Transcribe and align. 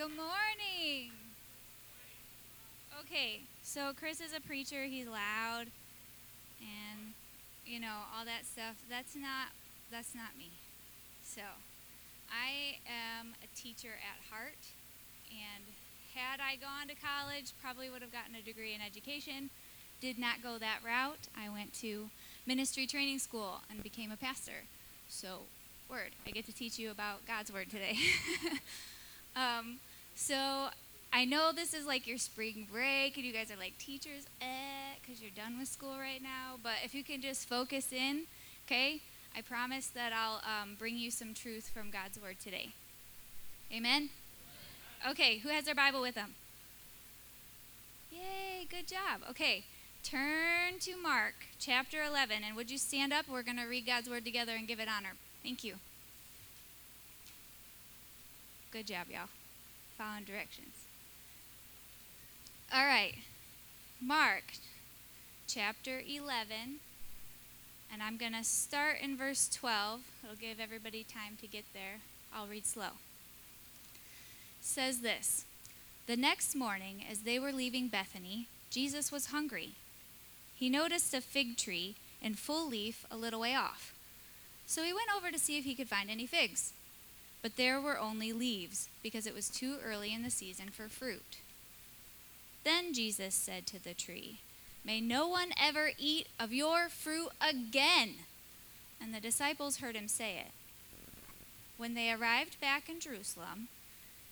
Good 0.00 0.16
morning. 0.16 1.12
Okay, 3.00 3.40
so 3.62 3.92
Chris 4.00 4.22
is 4.22 4.32
a 4.34 4.40
preacher. 4.40 4.84
He's 4.84 5.06
loud, 5.06 5.66
and 6.58 7.12
you 7.66 7.80
know 7.80 8.08
all 8.16 8.24
that 8.24 8.46
stuff. 8.46 8.76
That's 8.88 9.14
not 9.14 9.52
that's 9.92 10.14
not 10.14 10.38
me. 10.38 10.52
So, 11.22 11.42
I 12.30 12.78
am 12.88 13.34
a 13.44 13.48
teacher 13.54 13.92
at 14.00 14.32
heart, 14.32 14.72
and 15.28 15.64
had 16.14 16.40
I 16.40 16.56
gone 16.56 16.88
to 16.88 16.94
college, 16.94 17.52
probably 17.60 17.90
would 17.90 18.00
have 18.00 18.10
gotten 18.10 18.34
a 18.34 18.40
degree 18.40 18.72
in 18.72 18.80
education. 18.80 19.50
Did 20.00 20.18
not 20.18 20.42
go 20.42 20.56
that 20.56 20.78
route. 20.82 21.28
I 21.36 21.50
went 21.50 21.74
to 21.82 22.08
ministry 22.46 22.86
training 22.86 23.18
school 23.18 23.60
and 23.68 23.82
became 23.82 24.10
a 24.10 24.16
pastor. 24.16 24.64
So, 25.10 25.40
word. 25.90 26.12
I 26.26 26.30
get 26.30 26.46
to 26.46 26.54
teach 26.54 26.78
you 26.78 26.90
about 26.90 27.26
God's 27.26 27.52
word 27.52 27.68
today. 27.68 27.98
um, 29.36 29.76
so 30.20 30.68
I 31.14 31.24
know 31.24 31.50
this 31.50 31.72
is 31.72 31.86
like 31.86 32.06
your 32.06 32.18
spring 32.18 32.66
break, 32.70 33.16
and 33.16 33.24
you 33.24 33.32
guys 33.32 33.50
are 33.50 33.56
like 33.56 33.78
teachers, 33.78 34.26
eh, 34.42 34.94
because 35.00 35.22
you're 35.22 35.30
done 35.30 35.58
with 35.58 35.66
school 35.66 35.96
right 35.98 36.22
now. 36.22 36.56
But 36.62 36.74
if 36.84 36.94
you 36.94 37.02
can 37.02 37.22
just 37.22 37.48
focus 37.48 37.90
in, 37.90 38.24
okay, 38.66 39.00
I 39.34 39.40
promise 39.40 39.86
that 39.88 40.12
I'll 40.12 40.42
um, 40.44 40.76
bring 40.78 40.98
you 40.98 41.10
some 41.10 41.32
truth 41.32 41.70
from 41.72 41.90
God's 41.90 42.20
word 42.20 42.36
today. 42.38 42.68
Amen? 43.72 44.10
Okay, 45.08 45.38
who 45.38 45.48
has 45.48 45.64
their 45.64 45.74
Bible 45.74 46.02
with 46.02 46.16
them? 46.16 46.34
Yay, 48.12 48.66
good 48.68 48.86
job. 48.86 49.22
Okay, 49.30 49.64
turn 50.02 50.78
to 50.80 50.96
Mark 51.02 51.34
chapter 51.58 52.02
11, 52.02 52.44
and 52.46 52.54
would 52.56 52.70
you 52.70 52.76
stand 52.76 53.14
up? 53.14 53.26
We're 53.26 53.42
going 53.42 53.56
to 53.56 53.64
read 53.64 53.86
God's 53.86 54.10
word 54.10 54.26
together 54.26 54.52
and 54.54 54.68
give 54.68 54.80
it 54.80 54.88
honor. 54.94 55.14
Thank 55.42 55.64
you. 55.64 55.76
Good 58.70 58.86
job, 58.86 59.06
y'all. 59.10 59.28
Following 60.00 60.24
directions. 60.24 60.72
All 62.72 62.86
right. 62.86 63.16
Mark 64.00 64.44
chapter 65.46 66.00
11. 66.08 66.78
And 67.92 68.02
I'm 68.02 68.16
going 68.16 68.32
to 68.32 68.42
start 68.42 68.96
in 69.02 69.14
verse 69.14 69.46
12. 69.50 70.00
It'll 70.24 70.36
give 70.36 70.58
everybody 70.58 71.04
time 71.04 71.36
to 71.42 71.46
get 71.46 71.64
there. 71.74 72.00
I'll 72.34 72.46
read 72.46 72.64
slow. 72.64 72.96
It 73.92 74.62
says 74.62 75.00
this 75.00 75.44
The 76.06 76.16
next 76.16 76.56
morning, 76.56 77.04
as 77.06 77.20
they 77.20 77.38
were 77.38 77.52
leaving 77.52 77.88
Bethany, 77.88 78.46
Jesus 78.70 79.12
was 79.12 79.26
hungry. 79.26 79.72
He 80.54 80.70
noticed 80.70 81.12
a 81.12 81.20
fig 81.20 81.58
tree 81.58 81.96
in 82.22 82.36
full 82.36 82.66
leaf 82.66 83.04
a 83.10 83.18
little 83.18 83.40
way 83.40 83.54
off. 83.54 83.92
So 84.64 84.82
he 84.82 84.94
went 84.94 85.14
over 85.14 85.30
to 85.30 85.38
see 85.38 85.58
if 85.58 85.66
he 85.66 85.74
could 85.74 85.90
find 85.90 86.08
any 86.08 86.24
figs. 86.24 86.72
But 87.42 87.56
there 87.56 87.80
were 87.80 87.98
only 87.98 88.32
leaves, 88.32 88.88
because 89.02 89.26
it 89.26 89.34
was 89.34 89.48
too 89.48 89.76
early 89.84 90.12
in 90.12 90.22
the 90.22 90.30
season 90.30 90.70
for 90.70 90.88
fruit. 90.88 91.38
Then 92.64 92.92
Jesus 92.92 93.34
said 93.34 93.66
to 93.68 93.82
the 93.82 93.94
tree, 93.94 94.40
May 94.84 95.00
no 95.00 95.26
one 95.28 95.52
ever 95.60 95.90
eat 95.98 96.28
of 96.38 96.52
your 96.52 96.88
fruit 96.88 97.30
again. 97.40 98.14
And 99.00 99.14
the 99.14 99.20
disciples 99.20 99.78
heard 99.78 99.96
him 99.96 100.08
say 100.08 100.38
it. 100.38 100.52
When 101.76 101.94
they 101.94 102.12
arrived 102.12 102.60
back 102.60 102.88
in 102.88 103.00
Jerusalem, 103.00 103.68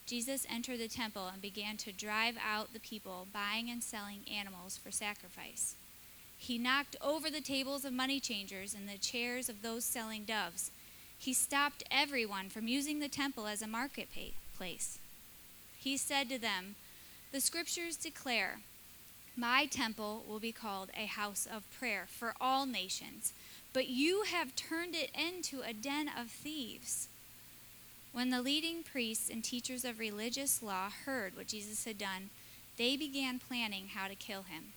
Jesus 0.05 0.45
entered 0.49 0.79
the 0.79 0.87
temple 0.87 1.29
and 1.31 1.41
began 1.41 1.77
to 1.77 1.91
drive 1.91 2.35
out 2.43 2.73
the 2.73 2.79
people 2.79 3.27
buying 3.31 3.69
and 3.69 3.83
selling 3.83 4.21
animals 4.31 4.77
for 4.77 4.91
sacrifice. 4.91 5.75
He 6.37 6.57
knocked 6.57 6.95
over 7.01 7.29
the 7.29 7.41
tables 7.41 7.85
of 7.85 7.93
money 7.93 8.19
changers 8.19 8.73
and 8.73 8.87
the 8.87 8.97
chairs 8.97 9.49
of 9.49 9.61
those 9.61 9.83
selling 9.83 10.23
doves. 10.23 10.71
He 11.19 11.33
stopped 11.33 11.83
everyone 11.91 12.49
from 12.49 12.69
using 12.69 12.99
the 12.99 13.09
temple 13.09 13.45
as 13.45 13.61
a 13.61 13.67
marketplace. 13.67 14.99
He 15.77 15.97
said 15.97 16.29
to 16.29 16.39
them, 16.39 16.75
The 17.33 17.41
scriptures 17.41 17.97
declare, 17.97 18.59
My 19.35 19.65
temple 19.65 20.23
will 20.25 20.39
be 20.39 20.53
called 20.53 20.89
a 20.95 21.07
house 21.07 21.45
of 21.45 21.69
prayer 21.77 22.05
for 22.07 22.33
all 22.39 22.65
nations, 22.65 23.33
but 23.73 23.89
you 23.89 24.23
have 24.23 24.55
turned 24.55 24.95
it 24.95 25.11
into 25.13 25.61
a 25.61 25.73
den 25.73 26.09
of 26.09 26.29
thieves. 26.29 27.09
When 28.13 28.29
the 28.29 28.41
leading 28.41 28.81
priests 28.81 29.29
and 29.29 29.43
teachers 29.43 29.83
of 29.83 29.99
religious 29.99 30.63
law 30.63 30.89
heard 31.05 31.35
what 31.35 31.47
Jesus 31.47 31.83
had 31.83 31.97
done, 31.97 32.29
they 32.77 32.95
began 32.95 33.39
planning 33.39 33.89
how 33.93 34.07
to 34.07 34.15
kill 34.15 34.43
him. 34.43 34.71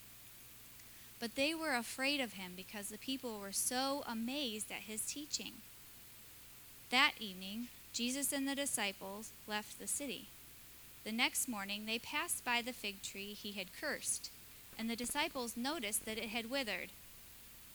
But 1.20 1.36
they 1.36 1.54
were 1.54 1.75
afraid 1.75 2.20
of 2.20 2.32
him 2.32 2.54
because 2.56 2.88
the 2.88 2.98
people 2.98 3.38
were 3.38 3.52
so 3.52 4.02
amazed 4.08 4.72
at 4.72 4.82
his 4.88 5.02
teaching. 5.02 5.52
That 6.92 7.12
evening, 7.19 7.69
Jesus 7.94 8.32
and 8.32 8.47
the 8.47 8.54
disciples 8.54 9.32
left 9.48 9.80
the 9.80 9.86
city. 9.86 10.28
The 11.04 11.10
next 11.10 11.48
morning, 11.48 11.86
they 11.86 11.98
passed 11.98 12.44
by 12.44 12.60
the 12.60 12.75
fig 12.75 13.00
tree 13.00 13.32
he 13.32 13.53
had 13.53 13.69
cursed, 13.72 14.28
and 14.78 14.91
the 14.91 14.94
disciples 14.94 15.56
noticed 15.56 16.04
that 16.04 16.19
it 16.19 16.28
had 16.28 16.50
withered. 16.50 16.91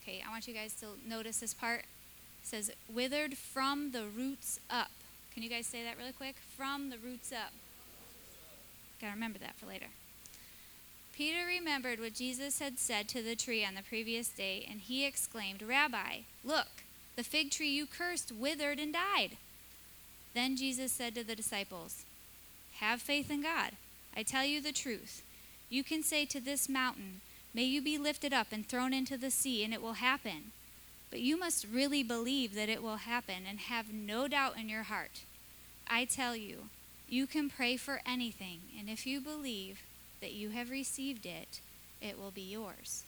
Okay, 0.03 0.23
I 0.25 0.29
want 0.29 0.47
you 0.47 0.53
guys 0.53 0.75
to 0.81 0.89
notice 1.03 1.39
this 1.39 1.55
part. 1.55 1.79
It 1.79 2.43
says, 2.43 2.71
withered 2.87 3.39
from 3.39 3.89
the 3.91 4.03
roots 4.05 4.59
up. 4.69 4.91
Can 5.33 5.41
you 5.41 5.49
guys 5.49 5.65
say 5.65 5.83
that 5.83 5.97
really 5.97 6.11
quick? 6.11 6.35
From 6.55 6.91
the 6.91 6.99
roots 6.99 7.31
up. 7.31 7.53
Gotta 9.01 9.15
remember 9.15 9.39
that 9.39 9.55
for 9.55 9.65
later. 9.65 9.87
Peter 11.15 11.43
remembered 11.47 11.99
what 11.99 12.13
Jesus 12.13 12.59
had 12.59 12.77
said 12.77 13.07
to 13.07 13.23
the 13.23 13.35
tree 13.35 13.65
on 13.65 13.73
the 13.73 13.81
previous 13.81 14.29
day, 14.29 14.67
and 14.69 14.79
he 14.79 15.07
exclaimed, 15.07 15.63
Rabbi, 15.63 16.19
look, 16.43 16.67
the 17.17 17.23
fig 17.23 17.49
tree 17.49 17.69
you 17.69 17.87
cursed 17.87 18.31
withered 18.31 18.79
and 18.79 18.93
died. 18.93 19.37
Then 20.35 20.55
Jesus 20.55 20.91
said 20.91 21.15
to 21.15 21.23
the 21.23 21.35
disciples, 21.35 22.05
Have 22.79 23.01
faith 23.01 23.31
in 23.31 23.41
God. 23.41 23.71
I 24.15 24.21
tell 24.21 24.45
you 24.45 24.61
the 24.61 24.71
truth. 24.71 25.23
You 25.67 25.83
can 25.83 26.03
say 26.03 26.25
to 26.25 26.39
this 26.39 26.69
mountain, 26.69 27.21
May 27.55 27.63
you 27.63 27.81
be 27.81 27.97
lifted 27.97 28.33
up 28.33 28.47
and 28.51 28.65
thrown 28.65 28.93
into 28.93 29.17
the 29.17 29.31
sea, 29.31 29.63
and 29.63 29.73
it 29.73 29.81
will 29.81 29.93
happen. 29.93 30.51
But 31.09 31.21
you 31.21 31.39
must 31.39 31.65
really 31.65 32.03
believe 32.03 32.53
that 32.53 32.69
it 32.69 32.83
will 32.83 32.97
happen 32.97 33.43
and 33.49 33.61
have 33.61 33.91
no 33.91 34.27
doubt 34.27 34.57
in 34.59 34.69
your 34.69 34.83
heart. 34.83 35.21
I 35.89 36.05
tell 36.05 36.35
you, 36.35 36.69
you 37.09 37.25
can 37.25 37.49
pray 37.49 37.77
for 37.77 38.01
anything, 38.05 38.59
and 38.77 38.89
if 38.89 39.07
you 39.07 39.21
believe, 39.21 39.79
that 40.21 40.33
you 40.33 40.49
have 40.49 40.69
received 40.69 41.25
it, 41.25 41.61
it 41.99 42.19
will 42.19 42.31
be 42.31 42.41
yours. 42.41 43.05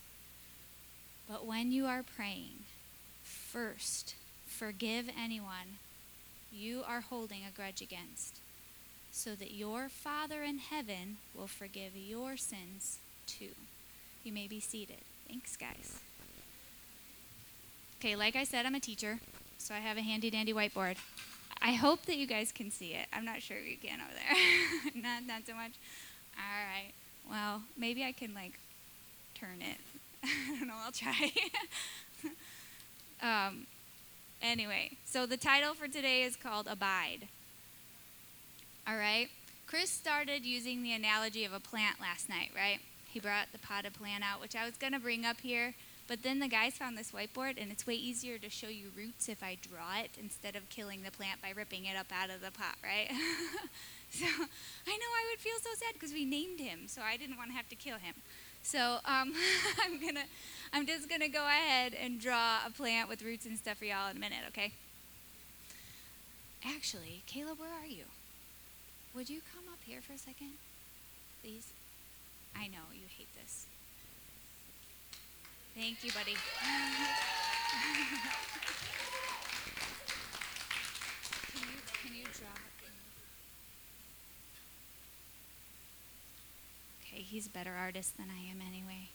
But 1.30 1.46
when 1.46 1.72
you 1.72 1.86
are 1.86 2.02
praying, 2.02 2.64
first 3.52 4.16
forgive 4.46 5.10
anyone 5.22 5.78
you 6.52 6.84
are 6.88 7.02
holding 7.02 7.42
a 7.48 7.56
grudge 7.56 7.82
against, 7.82 8.40
so 9.12 9.36
that 9.36 9.52
your 9.52 9.90
Father 9.90 10.44
in 10.44 10.58
heaven 10.58 11.18
will 11.36 11.48
forgive 11.48 11.96
your 11.96 12.38
sins 12.38 13.00
too. 13.26 13.52
You 14.24 14.34
may 14.34 14.48
be 14.48 14.60
seated. 14.60 15.02
Thanks, 15.28 15.56
guys. 15.56 16.00
Okay, 18.00 18.16
like 18.16 18.36
I 18.36 18.44
said, 18.44 18.66
I'm 18.66 18.76
a 18.76 18.80
teacher, 18.80 19.20
so 19.58 19.74
I 19.74 19.80
have 19.80 19.98
a 19.98 20.02
handy 20.02 20.30
dandy 20.30 20.54
whiteboard. 20.54 20.98
I 21.62 21.74
hope 21.74 22.06
that 22.06 22.18
you 22.18 22.28
guys 22.28 22.52
can 22.52 22.72
see 22.72 22.94
it. 22.94 23.08
I'm 23.12 23.26
not 23.26 23.42
sure 23.42 23.58
if 23.58 23.68
you 23.68 23.78
can 23.78 24.00
over 24.00 24.14
there. 24.14 24.92
not, 25.02 25.24
not 25.28 25.46
so 25.46 25.54
much. 25.54 25.72
All 26.38 26.66
right. 26.66 26.92
Well, 27.30 27.64
maybe 27.78 28.04
I 28.04 28.12
can 28.12 28.34
like 28.34 28.54
turn 29.36 29.62
it. 29.62 29.78
I 30.24 30.58
don't 30.58 30.68
know. 30.68 30.76
I'll 30.86 30.92
try. 30.92 31.32
um, 33.22 33.68
anyway, 34.42 34.92
so 35.06 35.26
the 35.26 35.38
title 35.38 35.74
for 35.74 35.88
today 35.88 36.24
is 36.24 36.36
called 36.36 36.68
Abide. 36.68 37.28
All 38.88 38.98
right. 38.98 39.30
Chris 39.68 39.90
started 39.90 40.46
using 40.46 40.82
the 40.82 40.94
analogy 40.94 41.46
of 41.46 41.54
a 41.54 41.60
plant 41.60 42.02
last 42.02 42.28
night, 42.28 42.50
right? 42.56 42.80
He 43.12 43.20
brought 43.20 43.52
the 43.52 43.60
potted 43.60 43.94
plant 43.94 44.24
out, 44.24 44.42
which 44.42 44.56
I 44.56 44.66
was 44.66 44.76
going 44.76 44.94
to 44.94 45.00
bring 45.00 45.26
up 45.26 45.42
here, 45.42 45.76
but 46.08 46.24
then 46.24 46.40
the 46.40 46.48
guys 46.48 46.74
found 46.74 46.98
this 46.98 47.12
whiteboard, 47.12 47.62
and 47.62 47.72
it's 47.72 47.86
way 47.86 47.94
easier 47.94 48.40
to 48.40 48.50
show 48.50 48.68
you 48.68 48.88
roots 48.98 49.30
if 49.30 49.44
I 49.44 49.58
draw 49.62 50.00
it 50.04 50.10
instead 50.20 50.56
of 50.56 50.68
killing 50.70 51.04
the 51.04 51.12
plant 51.12 51.42
by 51.42 51.52
ripping 51.56 51.86
it 51.86 51.96
up 51.96 52.08
out 52.12 52.32
of 52.32 52.42
the 52.42 52.52
pot, 52.52 52.76
right? 52.84 53.12
So 54.12 54.26
I 54.26 54.98
know 54.98 55.12
I 55.14 55.26
would 55.32 55.40
feel 55.40 55.58
so 55.62 55.70
sad 55.76 55.94
because 55.94 56.14
we 56.14 56.26
named 56.26 56.60
him, 56.60 56.88
so 56.88 57.02
I 57.02 57.16
didn't 57.18 57.38
want 57.38 57.52
to 57.52 57.56
have 57.56 57.70
to 57.70 57.76
kill 57.76 57.98
him. 57.98 58.16
So 58.64 58.98
um, 59.06 59.34
I'm 59.84 60.02
gonna, 60.02 60.26
I'm 60.72 60.86
just 60.86 61.10
gonna 61.10 61.30
go 61.30 61.46
ahead 61.46 61.94
and 61.94 62.20
draw 62.20 62.60
a 62.66 62.70
plant 62.70 63.10
with 63.10 63.22
roots 63.24 63.46
and 63.46 63.58
stuff 63.58 63.78
for 63.78 63.86
y'all 63.86 64.10
in 64.12 64.18
a 64.18 64.20
minute, 64.20 64.44
okay? 64.50 64.72
Actually, 66.66 67.24
Caleb, 67.26 67.60
where 67.60 67.70
are 67.70 67.88
you? 67.88 68.04
Would 69.16 69.30
you 69.30 69.42
come 69.54 69.64
up 69.72 69.80
here 69.84 70.02
for 70.02 70.14
a 70.14 70.18
second, 70.18 70.54
please? 71.42 71.68
I 72.56 72.68
know 72.68 72.86
you 72.94 73.08
hate 73.18 73.28
this. 73.42 73.66
Thank 75.76 76.04
you, 76.04 76.12
buddy. 76.12 76.36
can 81.54 81.62
you 81.62 81.80
can 82.04 82.16
you 82.16 82.26
draw? 82.26 82.50
Okay, 87.02 87.22
he's 87.22 87.48
a 87.48 87.50
better 87.50 87.74
artist 87.80 88.18
than 88.18 88.28
I 88.30 88.52
am 88.52 88.62
anyway. 88.62 89.10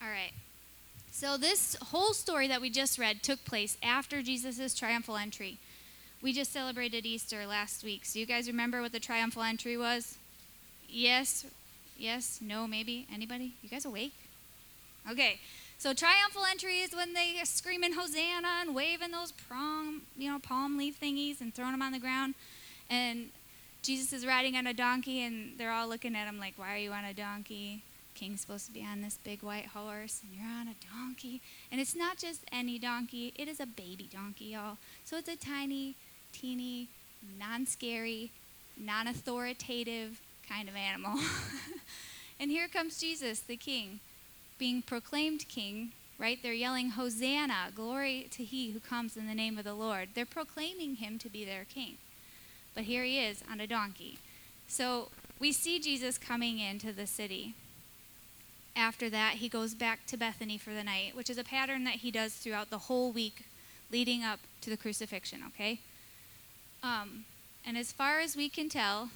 All 0.00 0.08
right. 0.08 0.32
So, 1.10 1.36
this 1.36 1.76
whole 1.76 2.12
story 2.12 2.46
that 2.48 2.60
we 2.60 2.68
just 2.68 2.98
read 2.98 3.22
took 3.22 3.44
place 3.44 3.78
after 3.82 4.22
Jesus' 4.22 4.74
triumphal 4.74 5.16
entry. 5.16 5.58
We 6.22 6.32
just 6.32 6.52
celebrated 6.52 7.06
Easter 7.06 7.46
last 7.46 7.82
week. 7.84 8.04
So, 8.04 8.18
you 8.18 8.26
guys 8.26 8.48
remember 8.48 8.82
what 8.82 8.92
the 8.92 9.00
triumphal 9.00 9.42
entry 9.42 9.76
was? 9.76 10.18
Yes, 10.88 11.46
yes, 11.98 12.40
no, 12.42 12.66
maybe. 12.66 13.06
Anybody? 13.12 13.54
You 13.62 13.68
guys 13.68 13.84
awake? 13.84 14.12
Okay. 15.10 15.40
So 15.78 15.92
triumphal 15.92 16.44
entry 16.50 16.80
is 16.80 16.94
when 16.94 17.12
they 17.12 17.38
are 17.40 17.44
screaming 17.44 17.92
Hosanna 17.92 18.48
and 18.62 18.74
waving 18.74 19.10
those 19.10 19.32
palm, 19.32 20.02
you 20.16 20.30
know, 20.30 20.38
palm 20.38 20.78
leaf 20.78 20.98
thingies 21.00 21.40
and 21.40 21.54
throwing 21.54 21.72
them 21.72 21.82
on 21.82 21.92
the 21.92 21.98
ground. 21.98 22.34
And 22.88 23.28
Jesus 23.82 24.12
is 24.12 24.26
riding 24.26 24.56
on 24.56 24.66
a 24.66 24.72
donkey, 24.72 25.22
and 25.22 25.58
they're 25.58 25.70
all 25.70 25.86
looking 25.86 26.16
at 26.16 26.26
him 26.26 26.38
like, 26.38 26.54
"Why 26.56 26.74
are 26.74 26.78
you 26.78 26.92
on 26.92 27.04
a 27.04 27.12
donkey? 27.12 27.82
King's 28.16 28.40
supposed 28.40 28.66
to 28.66 28.72
be 28.72 28.84
on 28.84 29.02
this 29.02 29.18
big 29.22 29.44
white 29.44 29.66
horse, 29.66 30.22
and 30.24 30.34
you're 30.34 30.50
on 30.50 30.66
a 30.66 30.74
donkey." 30.92 31.40
And 31.70 31.80
it's 31.80 31.94
not 31.94 32.18
just 32.18 32.40
any 32.50 32.80
donkey; 32.80 33.32
it 33.36 33.46
is 33.46 33.60
a 33.60 33.66
baby 33.66 34.08
donkey, 34.12 34.46
y'all. 34.46 34.78
So 35.04 35.16
it's 35.16 35.28
a 35.28 35.36
tiny, 35.36 35.94
teeny, 36.32 36.88
non-scary, 37.38 38.32
non-authoritative 38.76 40.20
kind 40.48 40.68
of 40.68 40.74
animal. 40.74 41.20
and 42.40 42.50
here 42.50 42.66
comes 42.66 42.98
Jesus, 42.98 43.38
the 43.38 43.56
King 43.56 44.00
being 44.58 44.82
proclaimed 44.82 45.48
king, 45.48 45.92
right? 46.18 46.38
They're 46.42 46.52
yelling, 46.52 46.90
Hosanna, 46.90 47.70
glory 47.74 48.28
to 48.32 48.44
he 48.44 48.70
who 48.70 48.80
comes 48.80 49.16
in 49.16 49.26
the 49.26 49.34
name 49.34 49.58
of 49.58 49.64
the 49.64 49.74
Lord. 49.74 50.10
They're 50.14 50.26
proclaiming 50.26 50.96
him 50.96 51.18
to 51.18 51.28
be 51.28 51.44
their 51.44 51.64
king. 51.64 51.98
But 52.74 52.84
here 52.84 53.04
he 53.04 53.18
is 53.18 53.42
on 53.50 53.60
a 53.60 53.66
donkey. 53.66 54.18
So 54.66 55.10
we 55.38 55.52
see 55.52 55.78
Jesus 55.78 56.18
coming 56.18 56.58
into 56.58 56.92
the 56.92 57.06
city. 57.06 57.54
After 58.76 59.08
that, 59.10 59.34
he 59.34 59.48
goes 59.48 59.74
back 59.74 60.06
to 60.06 60.16
Bethany 60.16 60.58
for 60.58 60.74
the 60.74 60.84
night, 60.84 61.16
which 61.16 61.30
is 61.30 61.38
a 61.38 61.44
pattern 61.44 61.84
that 61.84 61.96
he 61.96 62.10
does 62.10 62.34
throughout 62.34 62.70
the 62.70 62.78
whole 62.78 63.10
week 63.10 63.46
leading 63.90 64.22
up 64.22 64.40
to 64.60 64.70
the 64.70 64.76
crucifixion, 64.76 65.42
okay? 65.46 65.80
Um, 66.82 67.24
and 67.66 67.78
as 67.78 67.90
far 67.90 68.20
as 68.20 68.36
we 68.36 68.48
can 68.48 68.68
tell, 68.68 69.10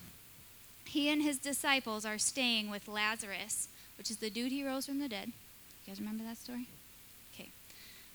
he 0.87 1.09
and 1.09 1.23
his 1.23 1.39
disciples 1.39 2.07
are 2.07 2.19
staying 2.19 2.71
with 2.71 2.89
Lazarus 2.89 3.69
which 4.01 4.11
is 4.11 4.17
the 4.17 4.31
dude 4.31 4.51
he 4.51 4.65
rose 4.65 4.87
from 4.87 4.99
the 4.99 5.11
dead. 5.11 5.27
You 5.27 5.93
guys 5.93 6.01
remember 6.01 6.25
that 6.25 6.39
story? 6.39 6.69
Okay. 7.35 7.51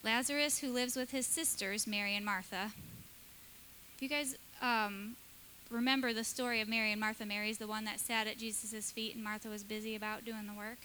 Lazarus, 0.03 0.57
who 0.57 0.73
lives 0.73 0.95
with 0.95 1.11
his 1.11 1.27
sisters, 1.27 1.85
Mary 1.85 2.15
and 2.15 2.25
Martha. 2.25 2.71
If 3.95 4.01
you 4.01 4.09
guys 4.09 4.35
um, 4.63 5.15
remember 5.69 6.11
the 6.11 6.23
story 6.23 6.59
of 6.59 6.67
Mary 6.67 6.91
and 6.91 6.99
Martha, 6.99 7.23
Mary's 7.23 7.59
the 7.59 7.67
one 7.67 7.85
that 7.85 7.99
sat 7.99 8.25
at 8.25 8.39
Jesus' 8.39 8.89
feet, 8.89 9.13
and 9.13 9.23
Martha 9.23 9.47
was 9.47 9.63
busy 9.63 9.95
about 9.95 10.25
doing 10.25 10.47
the 10.47 10.55
work. 10.57 10.79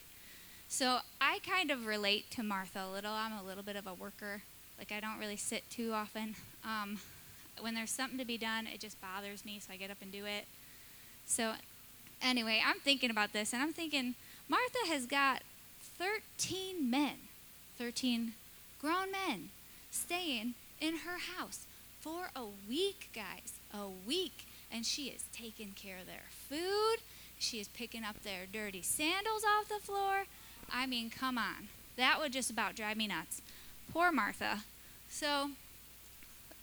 So 0.72 1.00
I 1.20 1.40
kind 1.40 1.72
of 1.72 1.84
relate 1.84 2.31
to 2.31 2.44
Martha 2.44 2.84
a 2.88 2.90
little. 2.90 3.11
I'm 3.11 3.32
a 3.32 3.43
little 3.43 3.64
bit 3.64 3.75
of 3.75 3.88
a 3.88 3.93
worker. 3.93 4.43
Like, 4.78 4.93
I 4.93 5.00
don't 5.00 5.19
really 5.19 5.37
sit 5.37 5.69
too 5.69 5.93
often. 5.93 6.37
Um, 6.64 7.00
when 7.61 7.75
there's 7.75 7.90
something 7.90 8.19
to 8.19 8.25
be 8.25 8.38
done, 8.38 8.69
it 8.69 8.78
just 8.78 8.96
bothers 9.00 9.44
me, 9.44 9.58
so 9.58 9.72
I 9.72 9.76
get 9.76 9.90
up 9.90 9.96
and 10.00 10.12
do 10.12 10.26
it. 10.26 10.46
So, 11.26 11.55
anyway, 12.22 12.62
I'm 12.64 12.78
thinking 12.78 13.11
about 13.11 13.32
this, 13.32 13.52
and 13.52 13.61
I'm 13.61 13.72
thinking, 13.72 14.14
Martha 14.49 14.78
has 14.87 15.06
got 15.06 15.43
13 15.99 16.88
men, 16.88 17.17
13 17.76 18.34
grown 18.81 19.11
men, 19.11 19.49
staying 19.90 20.55
in 20.81 20.99
her 20.99 21.19
house 21.37 21.67
for 22.00 22.31
a 22.37 22.44
week, 22.69 23.11
guys. 23.12 23.55
A 23.75 23.88
week. 24.06 24.46
And 24.72 24.87
she 24.87 25.08
is 25.08 25.25
taking 25.32 25.72
care 25.75 25.99
of 25.99 26.06
their 26.06 26.31
food. 26.31 27.02
She 27.40 27.58
is 27.58 27.67
picking 27.67 28.05
up 28.05 28.22
their 28.22 28.46
dirty 28.50 28.82
sandals 28.82 29.43
off 29.43 29.69
the 29.69 29.84
floor. 29.84 30.26
I 30.72 30.87
mean, 30.87 31.11
come 31.11 31.38
on. 31.38 31.69
That 31.96 32.19
would 32.20 32.32
just 32.32 32.50
about 32.50 32.76
drive 32.76 32.96
me 32.96 33.06
nuts. 33.06 33.43
Poor 33.93 34.12
Martha. 34.12 34.61
So, 35.08 35.50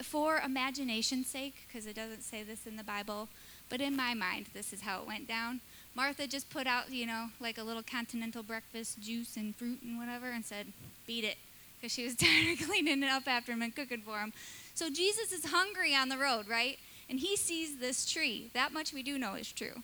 for 0.01 0.39
imagination's 0.39 1.27
sake, 1.27 1.55
because 1.67 1.85
it 1.85 1.95
doesn't 1.95 2.23
say 2.23 2.43
this 2.43 2.65
in 2.65 2.77
the 2.77 2.83
Bible, 2.83 3.27
but 3.69 3.81
in 3.81 3.95
my 3.95 4.13
mind, 4.13 4.47
this 4.53 4.71
is 4.71 4.81
how 4.81 5.01
it 5.01 5.07
went 5.07 5.27
down. 5.27 5.59
Martha 5.95 6.27
just 6.27 6.49
put 6.49 6.67
out, 6.67 6.91
you 6.91 7.05
know, 7.05 7.27
like 7.39 7.57
a 7.57 7.63
little 7.63 7.83
continental 7.83 8.43
breakfast, 8.43 9.01
juice 9.01 9.35
and 9.35 9.55
fruit 9.55 9.81
and 9.81 9.97
whatever, 9.97 10.29
and 10.29 10.45
said, 10.45 10.67
beat 11.05 11.23
it, 11.23 11.37
because 11.79 11.91
she 11.91 12.03
was 12.03 12.15
tired 12.17 12.59
of 12.59 12.67
cleaning 12.67 13.03
it 13.03 13.09
up 13.09 13.27
after 13.27 13.51
him 13.51 13.61
and 13.61 13.75
cooking 13.75 14.01
for 14.01 14.19
him. 14.19 14.31
So 14.75 14.89
Jesus 14.89 15.31
is 15.31 15.45
hungry 15.45 15.95
on 15.95 16.09
the 16.09 16.17
road, 16.17 16.47
right? 16.47 16.77
And 17.09 17.19
he 17.19 17.35
sees 17.35 17.77
this 17.77 18.05
tree. 18.05 18.49
That 18.53 18.71
much 18.71 18.93
we 18.93 19.01
do 19.01 19.17
know 19.17 19.33
is 19.33 19.51
true. 19.51 19.81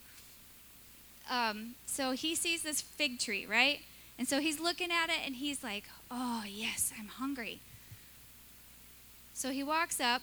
Um, 1.31 1.75
so 1.85 2.11
he 2.11 2.35
sees 2.35 2.63
this 2.63 2.81
fig 2.81 3.19
tree, 3.19 3.45
right? 3.45 3.79
And 4.17 4.27
so 4.27 4.39
he's 4.39 4.59
looking 4.59 4.91
at 4.91 5.09
it 5.09 5.25
and 5.25 5.35
he's 5.35 5.63
like, 5.63 5.85
oh, 6.11 6.43
yes, 6.47 6.91
I'm 6.99 7.07
hungry. 7.07 7.59
So 9.33 9.49
he 9.49 9.63
walks 9.63 9.99
up 9.99 10.21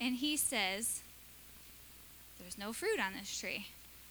and 0.00 0.16
he 0.16 0.36
says, 0.36 1.00
There's 2.38 2.56
no 2.56 2.72
fruit 2.72 2.98
on 2.98 3.12
this 3.18 3.36
tree. 3.38 3.66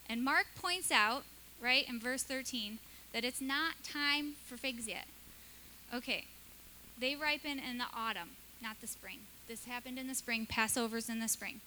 And 0.09 0.23
Mark 0.23 0.47
points 0.55 0.91
out, 0.91 1.23
right, 1.61 1.87
in 1.87 1.99
verse 1.99 2.23
13, 2.23 2.79
that 3.13 3.23
it's 3.23 3.41
not 3.41 3.83
time 3.83 4.33
for 4.45 4.57
figs 4.57 4.87
yet. 4.87 5.05
Okay, 5.93 6.25
they 6.99 7.15
ripen 7.15 7.59
in 7.59 7.77
the 7.77 7.85
autumn, 7.95 8.31
not 8.61 8.77
the 8.79 8.87
spring. 8.87 9.19
This 9.47 9.65
happened 9.65 9.97
in 9.97 10.07
the 10.07 10.15
spring. 10.15 10.45
Passover's 10.45 11.09
in 11.09 11.19
the 11.19 11.27
spring. 11.27 11.61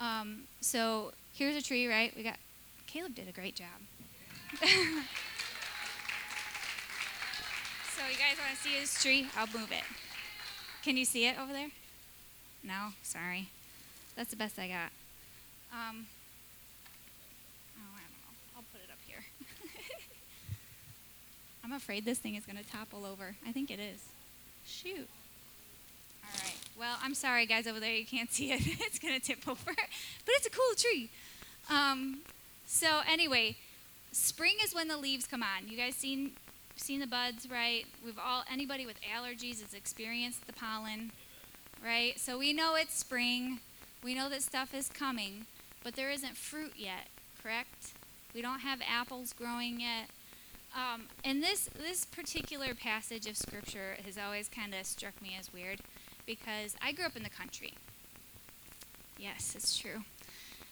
Um, 0.00 0.44
so 0.60 1.12
here's 1.34 1.56
a 1.56 1.62
tree, 1.62 1.86
right? 1.86 2.12
We 2.16 2.22
got 2.22 2.36
Caleb 2.86 3.14
did 3.14 3.28
a 3.28 3.32
great 3.32 3.54
job. 3.54 3.68
so 7.98 8.06
you 8.06 8.16
guys 8.16 8.38
want 8.38 8.54
to 8.56 8.62
see 8.62 8.78
his 8.78 8.94
tree? 9.02 9.26
I'll 9.36 9.48
move 9.48 9.72
it. 9.72 9.82
Can 10.84 10.96
you 10.96 11.04
see 11.04 11.26
it 11.26 11.36
over 11.40 11.52
there? 11.52 11.70
No, 12.62 12.92
sorry. 13.02 13.48
That's 14.14 14.30
the 14.30 14.36
best 14.36 14.56
I 14.58 14.68
got. 14.68 14.92
Um, 15.72 16.06
oh, 17.76 17.90
I 17.94 18.02
don't 18.06 18.20
know. 18.22 18.34
I'll 18.56 18.64
put 18.72 18.80
it 18.82 18.90
up 18.92 18.98
here. 19.04 19.24
I'm 21.64 21.72
afraid 21.72 22.04
this 22.04 22.18
thing 22.18 22.36
is 22.36 22.46
going 22.46 22.56
to 22.56 22.64
topple 22.70 23.04
over. 23.04 23.34
I 23.46 23.50
think 23.50 23.68
it 23.70 23.80
is. 23.80 24.04
Shoot. 24.64 25.08
All 26.22 26.30
right. 26.44 26.56
Well, 26.78 26.98
I'm 27.02 27.14
sorry, 27.14 27.46
guys 27.46 27.66
over 27.66 27.80
there. 27.80 27.94
You 27.94 28.06
can't 28.06 28.32
see 28.32 28.52
it. 28.52 28.60
it's 28.64 29.00
going 29.00 29.18
to 29.18 29.20
tip 29.20 29.48
over. 29.48 29.58
But 29.66 29.76
it's 30.28 30.46
a 30.46 30.50
cool 30.50 30.74
tree. 30.76 31.10
Um, 31.68 32.20
so 32.64 33.00
anyway, 33.10 33.56
spring 34.12 34.54
is 34.62 34.72
when 34.72 34.86
the 34.86 34.96
leaves 34.96 35.26
come 35.26 35.42
on. 35.42 35.66
You 35.68 35.76
guys 35.76 35.96
seen 35.96 36.34
seen 36.80 37.00
the 37.00 37.06
buds, 37.06 37.48
right? 37.50 37.84
We've 38.04 38.18
all 38.18 38.44
anybody 38.50 38.86
with 38.86 38.96
allergies 39.02 39.62
has 39.62 39.74
experienced 39.74 40.46
the 40.46 40.52
pollen, 40.52 41.12
right? 41.84 42.18
So 42.18 42.38
we 42.38 42.52
know 42.52 42.74
it's 42.74 42.98
spring. 42.98 43.60
We 44.02 44.14
know 44.14 44.28
that 44.28 44.42
stuff 44.42 44.74
is 44.74 44.88
coming, 44.88 45.46
but 45.82 45.96
there 45.96 46.10
isn't 46.10 46.36
fruit 46.36 46.74
yet, 46.76 47.08
correct? 47.42 47.92
We 48.34 48.42
don't 48.42 48.60
have 48.60 48.80
apples 48.88 49.32
growing 49.32 49.80
yet. 49.80 50.08
Um, 50.74 51.08
and 51.24 51.42
this 51.42 51.68
this 51.78 52.04
particular 52.04 52.74
passage 52.74 53.26
of 53.26 53.36
scripture 53.36 53.96
has 54.04 54.18
always 54.18 54.48
kind 54.48 54.74
of 54.74 54.86
struck 54.86 55.20
me 55.22 55.36
as 55.38 55.52
weird 55.52 55.80
because 56.26 56.76
I 56.82 56.92
grew 56.92 57.06
up 57.06 57.16
in 57.16 57.22
the 57.22 57.30
country. 57.30 57.74
Yes, 59.18 59.54
it's 59.56 59.76
true. 59.76 60.04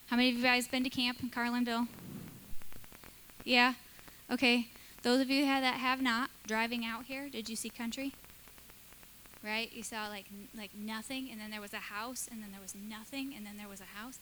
How 0.08 0.16
many 0.16 0.30
of 0.30 0.36
you 0.36 0.42
guys 0.42 0.68
been 0.68 0.84
to 0.84 0.90
camp 0.90 1.18
in 1.22 1.30
Carlinville? 1.30 1.88
Yeah. 3.44 3.74
Okay. 4.30 4.68
Those 5.06 5.20
of 5.20 5.30
you 5.30 5.44
that 5.44 5.62
have 5.62 6.02
not 6.02 6.30
driving 6.48 6.84
out 6.84 7.04
here, 7.04 7.28
did 7.28 7.48
you 7.48 7.54
see 7.54 7.70
country? 7.70 8.12
Right? 9.40 9.72
You 9.72 9.84
saw 9.84 10.08
like 10.08 10.24
like 10.58 10.72
nothing, 10.76 11.28
and 11.30 11.40
then 11.40 11.52
there 11.52 11.60
was 11.60 11.72
a 11.72 11.76
house, 11.76 12.28
and 12.28 12.42
then 12.42 12.50
there 12.50 12.60
was 12.60 12.74
nothing, 12.74 13.32
and 13.32 13.46
then 13.46 13.56
there 13.56 13.68
was 13.68 13.80
a 13.80 13.96
house. 13.96 14.18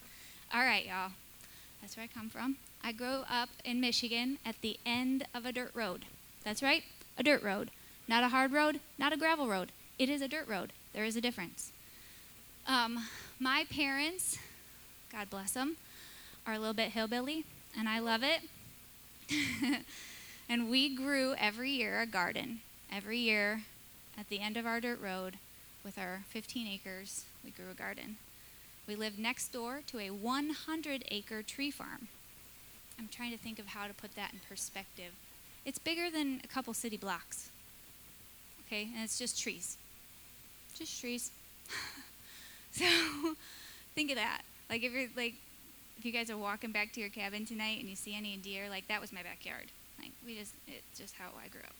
All 0.52 0.60
right, 0.60 0.84
y'all. 0.84 1.12
That's 1.80 1.96
where 1.96 2.04
I 2.04 2.06
come 2.06 2.28
from. 2.28 2.58
I 2.82 2.92
grew 2.92 3.22
up 3.30 3.48
in 3.64 3.80
Michigan 3.80 4.36
at 4.44 4.56
the 4.60 4.76
end 4.84 5.24
of 5.34 5.46
a 5.46 5.52
dirt 5.52 5.70
road. 5.72 6.04
That's 6.44 6.62
right, 6.62 6.82
a 7.16 7.22
dirt 7.22 7.42
road. 7.42 7.70
Not 8.06 8.22
a 8.22 8.28
hard 8.28 8.52
road, 8.52 8.78
not 8.98 9.10
a 9.10 9.16
gravel 9.16 9.48
road. 9.48 9.72
It 9.98 10.10
is 10.10 10.20
a 10.20 10.28
dirt 10.28 10.46
road. 10.46 10.74
There 10.92 11.06
is 11.06 11.16
a 11.16 11.22
difference. 11.22 11.72
Um, 12.66 13.06
my 13.40 13.64
parents, 13.70 14.36
God 15.10 15.30
bless 15.30 15.52
them, 15.52 15.78
are 16.46 16.52
a 16.52 16.58
little 16.58 16.74
bit 16.74 16.90
hillbilly, 16.90 17.46
and 17.74 17.88
I 17.88 18.00
love 18.00 18.20
it. 18.22 18.42
and 20.48 20.70
we 20.70 20.94
grew 20.94 21.34
every 21.34 21.70
year 21.70 22.00
a 22.00 22.06
garden. 22.06 22.60
Every 22.92 23.18
year 23.18 23.62
at 24.18 24.28
the 24.28 24.40
end 24.40 24.56
of 24.56 24.66
our 24.66 24.80
dirt 24.80 25.00
road 25.00 25.38
with 25.84 25.98
our 25.98 26.22
15 26.28 26.66
acres, 26.66 27.24
we 27.44 27.50
grew 27.50 27.70
a 27.70 27.74
garden. 27.74 28.16
We 28.86 28.94
lived 28.94 29.18
next 29.18 29.48
door 29.48 29.80
to 29.86 29.98
a 29.98 30.10
100 30.10 31.04
acre 31.10 31.42
tree 31.42 31.70
farm. 31.70 32.08
I'm 32.98 33.08
trying 33.08 33.32
to 33.32 33.38
think 33.38 33.58
of 33.58 33.66
how 33.66 33.86
to 33.86 33.94
put 33.94 34.14
that 34.14 34.32
in 34.32 34.40
perspective. 34.48 35.12
It's 35.64 35.78
bigger 35.78 36.10
than 36.10 36.40
a 36.44 36.46
couple 36.46 36.74
city 36.74 36.96
blocks. 36.96 37.50
Okay, 38.66 38.88
and 38.94 39.02
it's 39.02 39.18
just 39.18 39.40
trees. 39.40 39.76
Just 40.78 41.00
trees. 41.00 41.30
so 42.72 42.84
think 43.94 44.10
of 44.10 44.16
that. 44.16 44.42
Like 44.68 44.82
if 44.82 44.92
you're 44.92 45.08
like 45.16 45.34
if 45.98 46.04
you 46.04 46.12
guys 46.12 46.30
are 46.30 46.36
walking 46.36 46.72
back 46.72 46.92
to 46.92 47.00
your 47.00 47.08
cabin 47.08 47.46
tonight 47.46 47.80
and 47.80 47.88
you 47.88 47.96
see 47.96 48.14
any 48.14 48.36
deer, 48.36 48.68
like 48.68 48.88
that 48.88 49.00
was 49.00 49.12
my 49.12 49.22
backyard. 49.22 49.66
Like 50.04 50.12
we 50.26 50.38
just 50.38 50.54
it's 50.68 50.98
just 50.98 51.14
how 51.16 51.30
I 51.42 51.48
grew 51.48 51.62
up. 51.62 51.74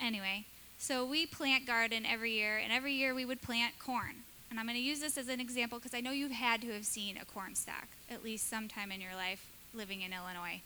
Anyway, 0.00 0.46
so 0.78 1.06
we 1.06 1.26
plant 1.26 1.64
garden 1.64 2.04
every 2.04 2.32
year 2.32 2.58
and 2.58 2.72
every 2.72 2.94
year 2.94 3.14
we 3.14 3.24
would 3.24 3.40
plant 3.40 3.78
corn. 3.78 4.24
And 4.50 4.58
I'm 4.58 4.66
going 4.66 4.76
to 4.76 4.82
use 4.82 5.00
this 5.00 5.16
as 5.16 5.28
an 5.28 5.40
example 5.40 5.78
because 5.78 5.94
I 5.94 6.00
know 6.00 6.10
you've 6.10 6.32
had 6.32 6.60
to 6.62 6.72
have 6.72 6.84
seen 6.84 7.16
a 7.16 7.24
corn 7.24 7.54
stalk 7.54 7.86
at 8.10 8.24
least 8.24 8.50
sometime 8.50 8.90
in 8.90 9.00
your 9.00 9.14
life 9.14 9.46
living 9.72 10.02
in 10.02 10.12
Illinois. 10.12 10.60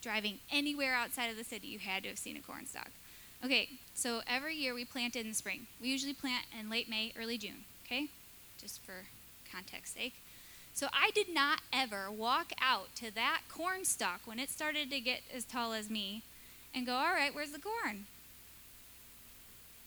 driving 0.00 0.38
anywhere 0.50 0.94
outside 0.94 1.28
of 1.30 1.36
the 1.36 1.44
city, 1.44 1.66
you 1.66 1.78
had 1.78 2.02
to 2.04 2.08
have 2.08 2.18
seen 2.18 2.36
a 2.36 2.40
corn 2.40 2.66
stalk. 2.66 2.90
Okay, 3.44 3.68
so 3.94 4.20
every 4.26 4.54
year 4.54 4.74
we 4.74 4.84
plant 4.84 5.16
in 5.16 5.28
the 5.28 5.34
spring. 5.34 5.66
We 5.80 5.88
usually 5.88 6.14
plant 6.14 6.44
in 6.58 6.70
late 6.70 6.88
May, 6.88 7.12
early 7.18 7.38
June, 7.38 7.64
okay? 7.84 8.08
Just 8.60 8.80
for 8.82 9.04
context 9.50 9.94
sake. 9.94 10.14
So 10.78 10.86
I 10.92 11.10
did 11.12 11.28
not 11.28 11.60
ever 11.72 12.08
walk 12.08 12.52
out 12.62 12.94
to 12.94 13.12
that 13.16 13.40
corn 13.48 13.84
stalk 13.84 14.20
when 14.26 14.38
it 14.38 14.48
started 14.48 14.92
to 14.92 15.00
get 15.00 15.22
as 15.34 15.42
tall 15.42 15.72
as 15.72 15.90
me 15.90 16.22
and 16.72 16.86
go, 16.86 16.92
all 16.92 17.14
right, 17.14 17.34
where's 17.34 17.50
the 17.50 17.58
corn? 17.58 18.06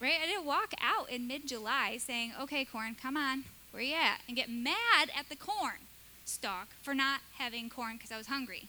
Right? 0.02 0.20
I 0.22 0.26
didn't 0.26 0.44
walk 0.44 0.74
out 0.82 1.10
in 1.10 1.30
mid 1.30 1.48
July 1.48 1.96
saying, 1.96 2.34
okay, 2.42 2.66
corn, 2.66 2.98
come 3.02 3.16
on, 3.16 3.46
where 3.72 3.82
you 3.82 3.94
at? 3.94 4.20
And 4.28 4.36
get 4.36 4.50
mad 4.50 5.10
at 5.18 5.30
the 5.30 5.38
corn 5.38 5.80
stalk 6.26 6.68
for 6.82 6.94
not 6.94 7.22
having 7.38 7.70
corn 7.70 7.94
because 7.94 8.12
I 8.12 8.18
was 8.18 8.28
hungry. 8.28 8.68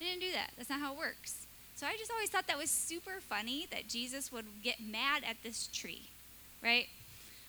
I 0.00 0.04
didn't 0.04 0.22
do 0.22 0.32
that. 0.32 0.52
That's 0.56 0.70
not 0.70 0.80
how 0.80 0.94
it 0.94 0.98
works. 0.98 1.44
So 1.76 1.86
I 1.86 1.98
just 1.98 2.10
always 2.10 2.30
thought 2.30 2.46
that 2.46 2.56
was 2.56 2.70
super 2.70 3.20
funny 3.20 3.66
that 3.70 3.88
Jesus 3.88 4.32
would 4.32 4.46
get 4.64 4.76
mad 4.80 5.22
at 5.28 5.36
this 5.42 5.66
tree, 5.70 6.08
right? 6.64 6.86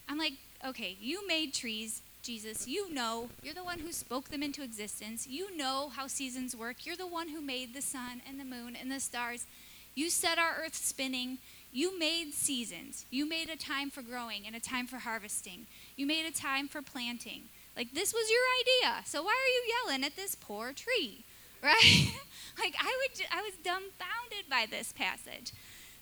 I'm 0.09 0.17
like, 0.17 0.33
okay, 0.65 0.97
you 0.99 1.25
made 1.25 1.53
trees, 1.53 2.01
Jesus. 2.23 2.67
You 2.67 2.91
know. 2.91 3.29
You're 3.43 3.53
the 3.53 3.63
one 3.63 3.79
who 3.79 3.91
spoke 3.91 4.29
them 4.29 4.41
into 4.41 4.63
existence. 4.63 5.27
You 5.27 5.55
know 5.55 5.89
how 5.89 6.07
seasons 6.07 6.55
work. 6.55 6.85
You're 6.85 6.95
the 6.95 7.05
one 7.05 7.29
who 7.29 7.41
made 7.41 7.73
the 7.73 7.81
sun 7.81 8.21
and 8.27 8.39
the 8.39 8.45
moon 8.45 8.75
and 8.79 8.91
the 8.91 8.99
stars. 8.99 9.45
You 9.93 10.09
set 10.09 10.39
our 10.39 10.55
earth 10.63 10.75
spinning. 10.75 11.37
You 11.71 11.97
made 11.99 12.33
seasons. 12.33 13.05
You 13.11 13.27
made 13.27 13.49
a 13.49 13.57
time 13.57 13.89
for 13.89 14.01
growing 14.01 14.47
and 14.47 14.55
a 14.55 14.59
time 14.59 14.87
for 14.87 14.97
harvesting. 14.97 15.67
You 15.95 16.05
made 16.05 16.25
a 16.25 16.31
time 16.31 16.67
for 16.67 16.81
planting. 16.81 17.43
Like, 17.75 17.93
this 17.93 18.13
was 18.13 18.29
your 18.29 18.41
idea. 18.61 19.03
So 19.05 19.23
why 19.23 19.31
are 19.31 19.53
you 19.53 19.73
yelling 19.75 20.03
at 20.03 20.15
this 20.15 20.35
poor 20.35 20.73
tree? 20.73 21.25
Right? 21.63 22.11
like, 22.59 22.75
I, 22.77 22.97
would, 22.99 23.25
I 23.31 23.41
was 23.41 23.53
dumbfounded 23.63 24.49
by 24.49 24.65
this 24.69 24.91
passage. 24.91 25.53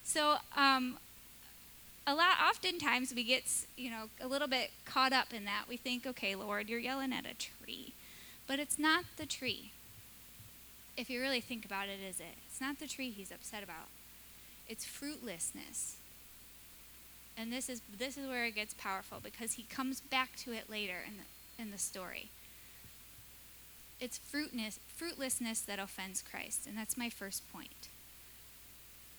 So, 0.03 0.37
um, 0.57 0.97
a 2.07 2.15
lot, 2.15 2.37
oftentimes, 2.49 3.13
we 3.13 3.23
get, 3.23 3.43
you 3.77 3.89
know, 3.89 4.05
a 4.19 4.27
little 4.27 4.47
bit 4.47 4.71
caught 4.85 5.13
up 5.13 5.33
in 5.33 5.45
that. 5.45 5.65
We 5.69 5.77
think, 5.77 6.07
okay, 6.07 6.35
Lord, 6.35 6.67
you're 6.67 6.79
yelling 6.79 7.13
at 7.13 7.25
a 7.25 7.35
tree. 7.35 7.93
But 8.47 8.59
it's 8.59 8.79
not 8.79 9.05
the 9.17 9.25
tree. 9.25 9.71
If 10.97 11.09
you 11.09 11.21
really 11.21 11.41
think 11.41 11.63
about 11.63 11.87
it, 11.87 11.99
is 12.07 12.19
it? 12.19 12.35
It's 12.47 12.59
not 12.59 12.79
the 12.79 12.87
tree 12.87 13.11
he's 13.11 13.31
upset 13.31 13.63
about. 13.63 13.87
It's 14.67 14.85
fruitlessness. 14.85 15.97
And 17.37 17.51
this 17.51 17.69
is 17.69 17.81
this 17.97 18.17
is 18.17 18.27
where 18.27 18.45
it 18.45 18.55
gets 18.55 18.73
powerful 18.73 19.19
because 19.23 19.53
he 19.53 19.63
comes 19.63 20.01
back 20.01 20.35
to 20.37 20.51
it 20.51 20.69
later 20.69 20.97
in 21.07 21.13
the 21.17 21.61
in 21.61 21.71
the 21.71 21.77
story. 21.77 22.29
It's 23.99 24.17
fruitness, 24.17 24.79
fruitlessness 24.95 25.61
that 25.61 25.79
offends 25.79 26.21
Christ, 26.21 26.67
and 26.67 26.77
that's 26.77 26.97
my 26.97 27.09
first 27.09 27.49
point. 27.53 27.87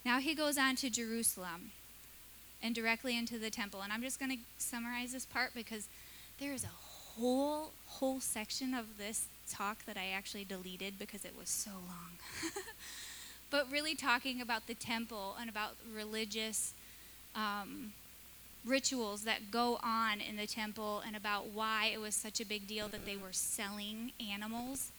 Now 0.05 0.19
he 0.19 0.35
goes 0.35 0.59
on 0.59 0.77
to 0.77 0.91
Jerusalem 0.91 1.73
and 2.63 2.75
directly 2.75 3.17
into 3.19 3.39
the 3.39 3.51
temple. 3.51 3.81
And 3.83 3.93
I'm 3.93 4.03
just 4.03 4.19
going 4.19 4.31
to 4.31 4.39
summarize 4.59 5.13
this 5.13 5.27
part 5.27 5.51
because 5.55 5.89
there 6.39 6.53
is 6.53 6.65
a 6.65 6.69
whole 6.69 7.73
whole 7.87 8.21
section 8.21 8.73
of 8.73 8.99
this 8.99 9.27
talk 9.51 9.85
that 9.85 9.97
I 9.97 10.09
actually 10.17 10.45
deleted 10.45 10.99
because 10.99 11.25
it 11.25 11.35
was 11.39 11.49
so 11.49 11.71
long. 11.71 12.53
but 13.51 13.71
really 13.71 13.95
talking 13.95 14.41
about 14.41 14.67
the 14.67 14.75
temple 14.75 15.37
and 15.39 15.51
about 15.51 15.77
religious 15.95 16.73
um, 17.37 17.93
rituals 18.65 19.25
that 19.25 19.51
go 19.51 19.79
on 19.83 20.21
in 20.21 20.37
the 20.37 20.47
temple 20.47 21.03
and 21.07 21.17
about 21.17 21.49
why 21.49 21.91
it 21.93 22.01
was 22.01 22.15
such 22.15 22.41
a 22.41 22.47
big 22.47 22.67
deal 22.67 22.89
that 22.89 23.05
they 23.05 23.17
were 23.17 23.33
selling 23.33 24.13
animals 24.33 24.91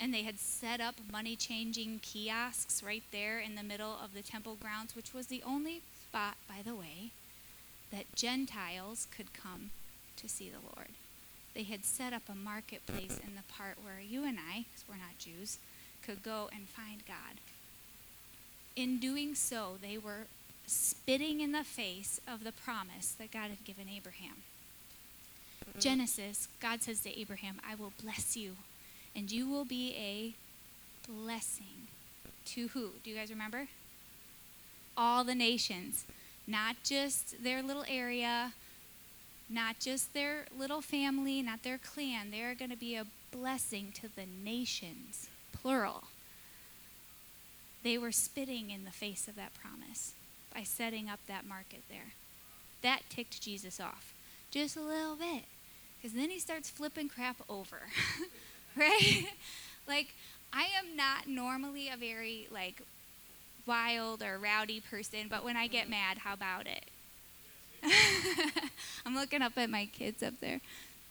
and 0.00 0.12
they 0.12 0.22
had 0.22 0.38
set 0.38 0.80
up 0.80 0.96
money 1.10 1.36
changing 1.36 2.00
kiosks 2.02 2.82
right 2.82 3.04
there 3.12 3.38
in 3.38 3.54
the 3.54 3.62
middle 3.62 3.96
of 4.02 4.14
the 4.14 4.22
temple 4.22 4.56
grounds 4.60 4.96
which 4.96 5.14
was 5.14 5.28
the 5.28 5.42
only 5.46 5.80
spot 6.12 6.36
by 6.48 6.62
the 6.64 6.74
way 6.74 7.10
that 7.90 8.04
gentiles 8.14 9.06
could 9.16 9.32
come 9.32 9.70
to 10.16 10.28
see 10.28 10.50
the 10.50 10.60
lord 10.76 10.88
they 11.54 11.62
had 11.62 11.84
set 11.84 12.12
up 12.12 12.22
a 12.28 12.34
marketplace 12.34 13.18
in 13.26 13.34
the 13.34 13.52
part 13.52 13.76
where 13.82 14.00
you 14.00 14.24
and 14.24 14.38
i 14.38 14.64
because 14.68 14.84
we're 14.88 14.96
not 14.96 15.18
jews 15.18 15.58
could 16.04 16.22
go 16.22 16.50
and 16.52 16.68
find 16.68 17.02
god 17.08 17.40
in 18.76 18.98
doing 18.98 19.34
so, 19.34 19.76
they 19.80 19.98
were 19.98 20.26
spitting 20.66 21.40
in 21.40 21.52
the 21.52 21.64
face 21.64 22.20
of 22.26 22.44
the 22.44 22.52
promise 22.52 23.12
that 23.18 23.30
God 23.30 23.50
had 23.50 23.64
given 23.64 23.86
Abraham. 23.88 24.42
Genesis, 25.78 26.48
God 26.60 26.82
says 26.82 27.00
to 27.00 27.18
Abraham, 27.18 27.56
I 27.68 27.74
will 27.74 27.92
bless 28.02 28.36
you, 28.36 28.56
and 29.14 29.30
you 29.30 29.48
will 29.48 29.64
be 29.64 29.94
a 29.96 30.34
blessing 31.10 31.88
to 32.46 32.68
who? 32.68 32.92
Do 33.02 33.10
you 33.10 33.16
guys 33.16 33.30
remember? 33.30 33.68
All 34.96 35.24
the 35.24 35.34
nations, 35.34 36.04
not 36.46 36.76
just 36.84 37.42
their 37.42 37.62
little 37.62 37.84
area, 37.88 38.52
not 39.48 39.78
just 39.78 40.14
their 40.14 40.46
little 40.56 40.80
family, 40.80 41.42
not 41.42 41.62
their 41.62 41.78
clan. 41.78 42.30
They 42.30 42.42
are 42.42 42.54
going 42.54 42.70
to 42.70 42.76
be 42.76 42.96
a 42.96 43.06
blessing 43.30 43.92
to 43.94 44.14
the 44.14 44.26
nations, 44.44 45.28
plural. 45.52 46.04
They 47.82 47.98
were 47.98 48.12
spitting 48.12 48.70
in 48.70 48.84
the 48.84 48.90
face 48.90 49.28
of 49.28 49.36
that 49.36 49.52
promise 49.54 50.14
by 50.54 50.62
setting 50.62 51.08
up 51.08 51.20
that 51.26 51.46
market 51.46 51.82
there. 51.88 52.12
That 52.82 53.02
ticked 53.08 53.40
Jesus 53.40 53.80
off 53.80 54.12
just 54.52 54.76
a 54.76 54.82
little 54.82 55.16
bit. 55.16 55.44
Because 55.96 56.16
then 56.16 56.30
he 56.30 56.38
starts 56.38 56.68
flipping 56.70 57.08
crap 57.08 57.36
over. 57.48 57.80
right? 58.76 59.26
like, 59.88 60.14
I 60.52 60.66
am 60.78 60.96
not 60.96 61.26
normally 61.26 61.88
a 61.88 61.96
very, 61.96 62.48
like, 62.52 62.82
wild 63.66 64.22
or 64.22 64.38
rowdy 64.38 64.80
person, 64.80 65.26
but 65.28 65.44
when 65.44 65.56
I 65.56 65.66
get 65.66 65.82
mm-hmm. 65.82 65.92
mad, 65.92 66.18
how 66.18 66.34
about 66.34 66.66
it? 66.66 66.84
I'm 69.06 69.14
looking 69.14 69.42
up 69.42 69.56
at 69.56 69.70
my 69.70 69.86
kids 69.86 70.22
up 70.22 70.34
there. 70.40 70.60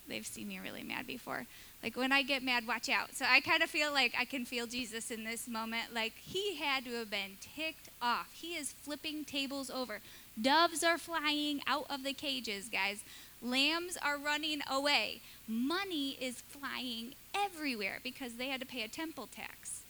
They've 0.08 0.25
seen 0.25 0.48
me 0.48 0.60
really 0.60 0.84
mad 0.84 1.08
before. 1.08 1.46
Like 1.84 1.98
when 1.98 2.12
I 2.12 2.22
get 2.22 2.43
mad, 2.43 2.67
watch 2.67 2.89
out. 2.89 3.15
So 3.15 3.25
I 3.27 3.39
kind 3.39 3.63
of 3.63 3.70
feel 3.70 3.91
like 3.91 4.13
I 4.17 4.25
can 4.25 4.46
feel 4.46 4.67
Jesus 4.67 5.10
in 5.10 5.24
this 5.24 5.48
moment. 5.48 5.93
Like 5.93 6.13
he 6.17 6.55
had 6.55 6.86
to 6.86 6.91
have 6.91 7.10
been 7.10 7.38
ticked 7.39 7.89
off. 8.01 8.29
He 8.34 8.55
is 8.55 8.72
flipping 8.72 9.25
tables 9.25 9.70
over. 9.70 10.00
Doves 10.39 10.84
are 10.84 10.98
flying 10.98 11.62
out 11.65 11.86
of 11.89 12.03
the 12.03 12.13
cages, 12.13 12.70
guys. 12.70 13.03
Lambs 13.41 13.98
are 14.03 14.17
running 14.17 14.62
away. 14.70 15.22
Money 15.48 16.12
is 16.22 16.41
flying 16.41 17.15
everywhere 17.36 18.00
because 18.03 18.34
they 18.34 18.50
had 18.50 18.62
to 18.62 18.67
pay 18.67 18.84
a 18.84 18.88
temple 18.88 19.27
tax. 19.27 19.81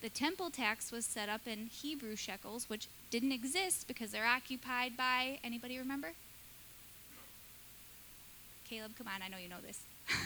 The 0.00 0.08
temple 0.08 0.50
tax 0.50 0.92
was 0.92 1.04
set 1.04 1.28
up 1.28 1.40
in 1.46 1.66
Hebrew 1.66 2.14
shekels, 2.14 2.68
which 2.68 2.86
didn't 3.10 3.32
exist 3.32 3.88
because 3.88 4.12
they're 4.12 4.26
occupied 4.26 4.96
by 4.96 5.40
anybody 5.42 5.78
remember? 5.78 6.12
Caleb, 8.68 8.92
come 8.96 9.08
on, 9.08 9.22
I 9.22 9.28
know 9.28 9.38
you 9.38 9.48
know 9.48 9.60
this. 9.66 9.80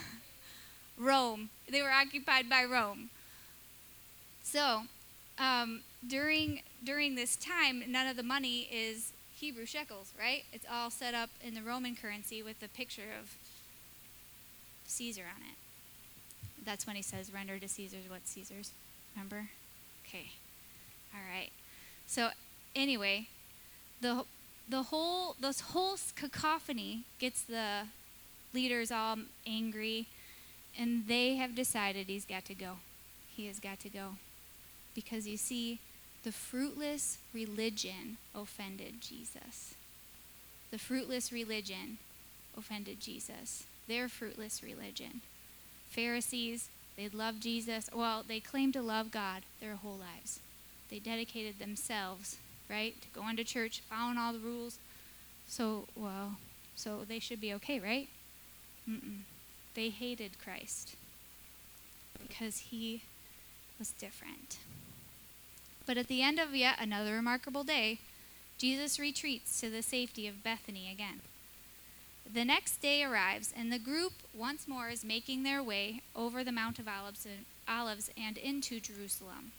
Rome. 0.98 1.50
They 1.70 1.80
were 1.80 1.90
occupied 1.90 2.50
by 2.50 2.64
Rome. 2.64 3.10
So, 4.42 4.82
um, 5.38 5.82
during 6.06 6.62
during 6.84 7.14
this 7.14 7.36
time, 7.36 7.84
none 7.86 8.08
of 8.08 8.16
the 8.16 8.22
money 8.22 8.68
is 8.72 9.12
Hebrew 9.36 9.64
shekels, 9.64 10.12
right? 10.18 10.44
It's 10.52 10.66
all 10.70 10.90
set 10.90 11.14
up 11.14 11.30
in 11.42 11.54
the 11.54 11.62
Roman 11.62 11.96
currency 11.96 12.42
with 12.42 12.60
the 12.60 12.68
picture 12.68 13.10
of 13.18 13.36
Caesar 14.86 15.22
on 15.34 15.42
it. 15.42 15.56
That's 16.64 16.86
when 16.86 16.96
he 16.96 17.02
says, 17.02 17.32
"Render 17.32 17.58
to 17.58 17.68
Caesar's 17.68 18.08
what 18.08 18.26
Caesar's." 18.26 18.72
Remember? 19.14 19.48
Okay. 20.12 20.26
All 21.14 21.20
right. 21.34 21.50
So, 22.06 22.30
anyway, 22.76 23.28
the 24.02 24.24
the 24.68 24.84
whole 24.84 25.36
this 25.40 25.60
whole 25.60 25.96
cacophony 26.14 27.04
gets 27.18 27.42
the 27.42 27.84
leaders 28.52 28.92
all 28.92 29.16
angry 29.46 30.06
and 30.78 31.06
they 31.06 31.36
have 31.36 31.54
decided 31.54 32.08
he's 32.08 32.26
got 32.26 32.44
to 32.46 32.54
go. 32.54 32.76
He 33.34 33.46
has 33.46 33.58
got 33.58 33.80
to 33.80 33.88
go. 33.88 34.16
Because 34.94 35.26
you 35.26 35.38
see, 35.38 35.80
the 36.24 36.32
fruitless 36.32 37.18
religion 37.32 38.18
offended 38.34 39.00
Jesus. 39.00 39.74
The 40.70 40.78
fruitless 40.78 41.32
religion 41.32 41.98
offended 42.56 43.00
Jesus. 43.00 43.64
Their 43.88 44.08
fruitless 44.08 44.62
religion. 44.62 45.22
Pharisees, 45.88 46.68
they 47.02 47.16
loved 47.16 47.42
Jesus. 47.42 47.90
Well, 47.92 48.22
they 48.26 48.38
claimed 48.38 48.74
to 48.74 48.82
love 48.82 49.10
God 49.10 49.42
their 49.60 49.74
whole 49.74 49.98
lives. 49.98 50.38
They 50.88 51.00
dedicated 51.00 51.58
themselves, 51.58 52.36
right, 52.70 52.94
to 53.02 53.08
going 53.08 53.36
to 53.36 53.44
church, 53.44 53.82
following 53.90 54.18
all 54.18 54.32
the 54.32 54.38
rules. 54.38 54.78
So, 55.48 55.86
well, 55.96 56.36
so 56.76 57.00
they 57.06 57.18
should 57.18 57.40
be 57.40 57.52
okay, 57.54 57.80
right? 57.80 58.08
Mm-mm. 58.88 59.20
They 59.74 59.88
hated 59.88 60.38
Christ 60.42 60.94
because 62.20 62.58
he 62.58 63.02
was 63.78 63.90
different. 63.90 64.58
But 65.86 65.96
at 65.96 66.06
the 66.06 66.22
end 66.22 66.38
of 66.38 66.54
yet 66.54 66.76
another 66.80 67.14
remarkable 67.14 67.64
day, 67.64 67.98
Jesus 68.58 69.00
retreats 69.00 69.60
to 69.60 69.70
the 69.70 69.82
safety 69.82 70.28
of 70.28 70.44
Bethany 70.44 70.88
again. 70.92 71.20
The 72.30 72.44
next 72.44 72.78
day 72.80 73.04
arrives, 73.04 73.52
and 73.56 73.72
the 73.72 73.78
group 73.78 74.12
once 74.34 74.66
more 74.66 74.88
is 74.88 75.04
making 75.04 75.42
their 75.42 75.62
way 75.62 76.00
over 76.16 76.42
the 76.42 76.52
Mount 76.52 76.78
of 76.78 76.88
Olives 76.88 77.26
and, 77.26 77.44
Olives 77.68 78.10
and 78.16 78.38
into 78.38 78.80
Jerusalem. 78.80 79.52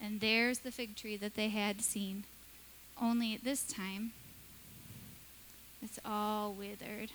And 0.00 0.20
there's 0.20 0.60
the 0.60 0.72
fig 0.72 0.96
tree 0.96 1.16
that 1.16 1.34
they 1.34 1.50
had 1.50 1.82
seen. 1.82 2.24
Only 3.00 3.34
at 3.34 3.44
this 3.44 3.62
time, 3.62 4.12
it's 5.82 5.98
all 6.04 6.52
withered. 6.52 7.10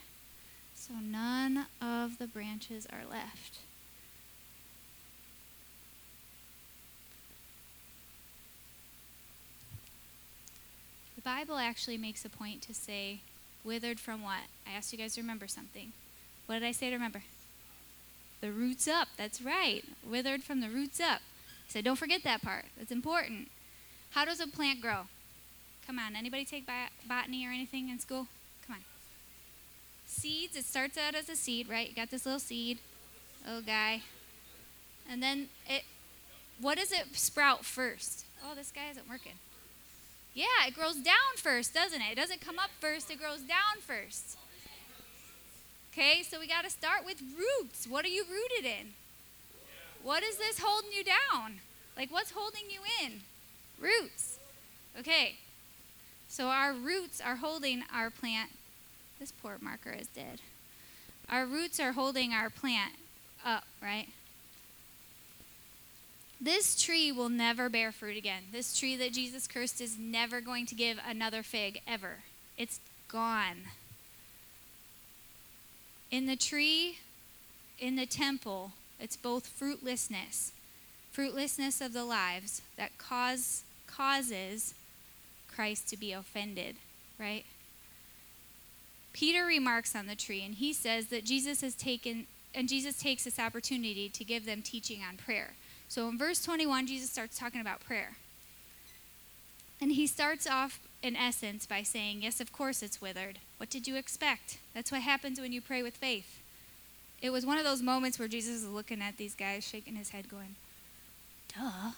So 0.73 0.93
none 1.01 1.65
of 1.81 2.17
the 2.17 2.27
branches 2.27 2.87
are 2.91 3.09
left. 3.09 3.59
The 11.15 11.21
Bible 11.21 11.57
actually 11.57 11.97
makes 11.97 12.23
a 12.23 12.29
point 12.29 12.61
to 12.63 12.73
say, 12.73 13.21
withered 13.65 13.99
from 13.99 14.21
what? 14.21 14.43
I 14.67 14.71
asked 14.77 14.91
you 14.91 14.97
guys 14.97 15.15
to 15.15 15.21
remember 15.21 15.47
something. 15.47 15.91
What 16.45 16.59
did 16.59 16.67
I 16.67 16.71
say 16.71 16.89
to 16.89 16.95
remember? 16.95 17.23
The 18.41 18.51
roots 18.51 18.87
up. 18.87 19.07
That's 19.17 19.41
right. 19.41 19.83
Withered 20.07 20.43
from 20.43 20.61
the 20.61 20.69
roots 20.69 20.99
up. 20.99 21.21
I 21.67 21.69
said, 21.71 21.83
don't 21.85 21.95
forget 21.95 22.23
that 22.23 22.41
part. 22.41 22.65
That's 22.77 22.91
important. 22.91 23.49
How 24.11 24.25
does 24.25 24.39
a 24.39 24.47
plant 24.47 24.81
grow? 24.81 25.07
Come 25.87 25.97
on. 25.97 26.15
Anybody 26.15 26.45
take 26.45 26.69
botany 27.07 27.45
or 27.45 27.49
anything 27.49 27.89
in 27.89 27.99
school? 27.99 28.27
Come 28.67 28.75
on. 28.75 28.81
Seeds. 30.05 30.55
It 30.55 30.65
starts 30.65 30.97
out 30.97 31.15
as 31.15 31.27
a 31.27 31.35
seed, 31.35 31.67
right? 31.67 31.89
You 31.89 31.95
got 31.95 32.11
this 32.11 32.25
little 32.25 32.39
seed, 32.39 32.77
little 33.45 33.61
guy, 33.61 34.01
and 35.09 35.23
then 35.23 35.49
it. 35.67 35.83
What 36.61 36.77
does 36.77 36.91
it 36.91 37.07
sprout 37.13 37.65
first? 37.65 38.25
Oh, 38.43 38.55
this 38.55 38.71
guy 38.71 38.89
isn't 38.91 39.09
working. 39.09 39.33
Yeah, 40.35 40.67
it 40.67 40.75
grows 40.75 40.97
down 40.97 41.37
first, 41.37 41.73
doesn't 41.73 42.01
it? 42.01 42.11
It 42.11 42.15
doesn't 42.15 42.41
come 42.41 42.59
up 42.59 42.69
first, 42.81 43.09
it 43.09 43.19
grows 43.19 43.39
down 43.39 43.79
first. 43.79 44.37
Okay, 45.93 46.23
so 46.23 46.41
we 46.41 46.47
got 46.47 46.65
to 46.65 46.69
start 46.69 47.05
with 47.05 47.23
roots. 47.37 47.87
What 47.87 48.03
are 48.03 48.09
you 48.09 48.25
rooted 48.29 48.65
in? 48.65 48.93
What 50.03 50.23
is 50.23 50.37
this 50.37 50.59
holding 50.59 50.91
you 50.91 51.05
down? 51.05 51.61
Like, 51.95 52.11
what's 52.11 52.31
holding 52.31 52.63
you 52.69 52.81
in? 53.01 53.21
Roots. 53.79 54.37
Okay, 54.99 55.37
so 56.27 56.47
our 56.47 56.73
roots 56.73 57.21
are 57.21 57.37
holding 57.37 57.83
our 57.93 58.09
plant. 58.09 58.51
This 59.21 59.31
poor 59.31 59.57
marker 59.61 59.95
is 59.97 60.07
dead. 60.07 60.41
Our 61.29 61.45
roots 61.45 61.79
are 61.79 61.93
holding 61.93 62.33
our 62.33 62.49
plant 62.49 62.93
up, 63.45 63.63
right? 63.81 64.09
This 66.39 66.81
tree 66.81 67.11
will 67.11 67.29
never 67.29 67.69
bear 67.69 67.91
fruit 67.91 68.17
again. 68.17 68.43
This 68.51 68.77
tree 68.77 68.95
that 68.97 69.13
Jesus 69.13 69.47
cursed 69.47 69.79
is 69.79 69.97
never 69.97 70.41
going 70.41 70.65
to 70.67 70.75
give 70.75 70.99
another 71.07 71.43
fig 71.43 71.81
ever. 71.87 72.19
It's 72.57 72.79
gone. 73.07 73.63
In 76.11 76.25
the 76.25 76.35
tree, 76.35 76.97
in 77.79 77.95
the 77.95 78.05
temple, 78.05 78.73
it's 78.99 79.15
both 79.15 79.47
fruitlessness, 79.47 80.51
fruitlessness 81.11 81.81
of 81.81 81.93
the 81.93 82.05
lives 82.05 82.61
that 82.77 82.97
cause 82.97 83.63
causes 83.87 84.73
Christ 85.53 85.87
to 85.89 85.97
be 85.97 86.11
offended, 86.11 86.75
right? 87.17 87.45
Peter 89.13 89.45
remarks 89.45 89.95
on 89.95 90.07
the 90.07 90.15
tree 90.15 90.43
and 90.43 90.55
he 90.55 90.73
says 90.73 91.07
that 91.07 91.23
Jesus 91.23 91.61
has 91.61 91.75
taken 91.75 92.27
and 92.53 92.67
Jesus 92.69 92.97
takes 92.97 93.23
this 93.23 93.39
opportunity 93.39 94.09
to 94.09 94.23
give 94.23 94.45
them 94.45 94.61
teaching 94.61 95.01
on 95.07 95.17
prayer. 95.17 95.53
So 95.95 96.09
in 96.09 96.17
verse 96.17 96.43
21, 96.43 96.87
Jesus 96.87 97.09
starts 97.09 97.39
talking 97.39 97.61
about 97.61 97.79
prayer. 97.79 98.17
And 99.79 99.93
he 99.93 100.07
starts 100.07 100.45
off, 100.45 100.81
in 101.01 101.15
essence, 101.15 101.65
by 101.65 101.83
saying, 101.83 102.21
Yes, 102.21 102.41
of 102.41 102.51
course 102.51 102.83
it's 102.83 102.99
withered. 102.99 103.39
What 103.55 103.69
did 103.69 103.87
you 103.87 103.95
expect? 103.95 104.57
That's 104.73 104.91
what 104.91 105.03
happens 105.03 105.39
when 105.39 105.53
you 105.53 105.61
pray 105.61 105.81
with 105.83 105.95
faith. 105.95 106.41
It 107.21 107.29
was 107.29 107.45
one 107.45 107.57
of 107.57 107.63
those 107.63 107.81
moments 107.81 108.19
where 108.19 108.27
Jesus 108.27 108.55
is 108.55 108.67
looking 108.67 109.01
at 109.01 109.15
these 109.15 109.35
guys, 109.35 109.65
shaking 109.65 109.95
his 109.95 110.09
head, 110.09 110.27
going, 110.27 110.57
Duh. 111.57 111.91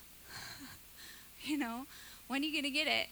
you 1.42 1.58
know, 1.58 1.88
when 2.28 2.44
are 2.44 2.46
you 2.46 2.52
going 2.52 2.66
to 2.66 2.70
get 2.70 2.86
it? 2.86 3.08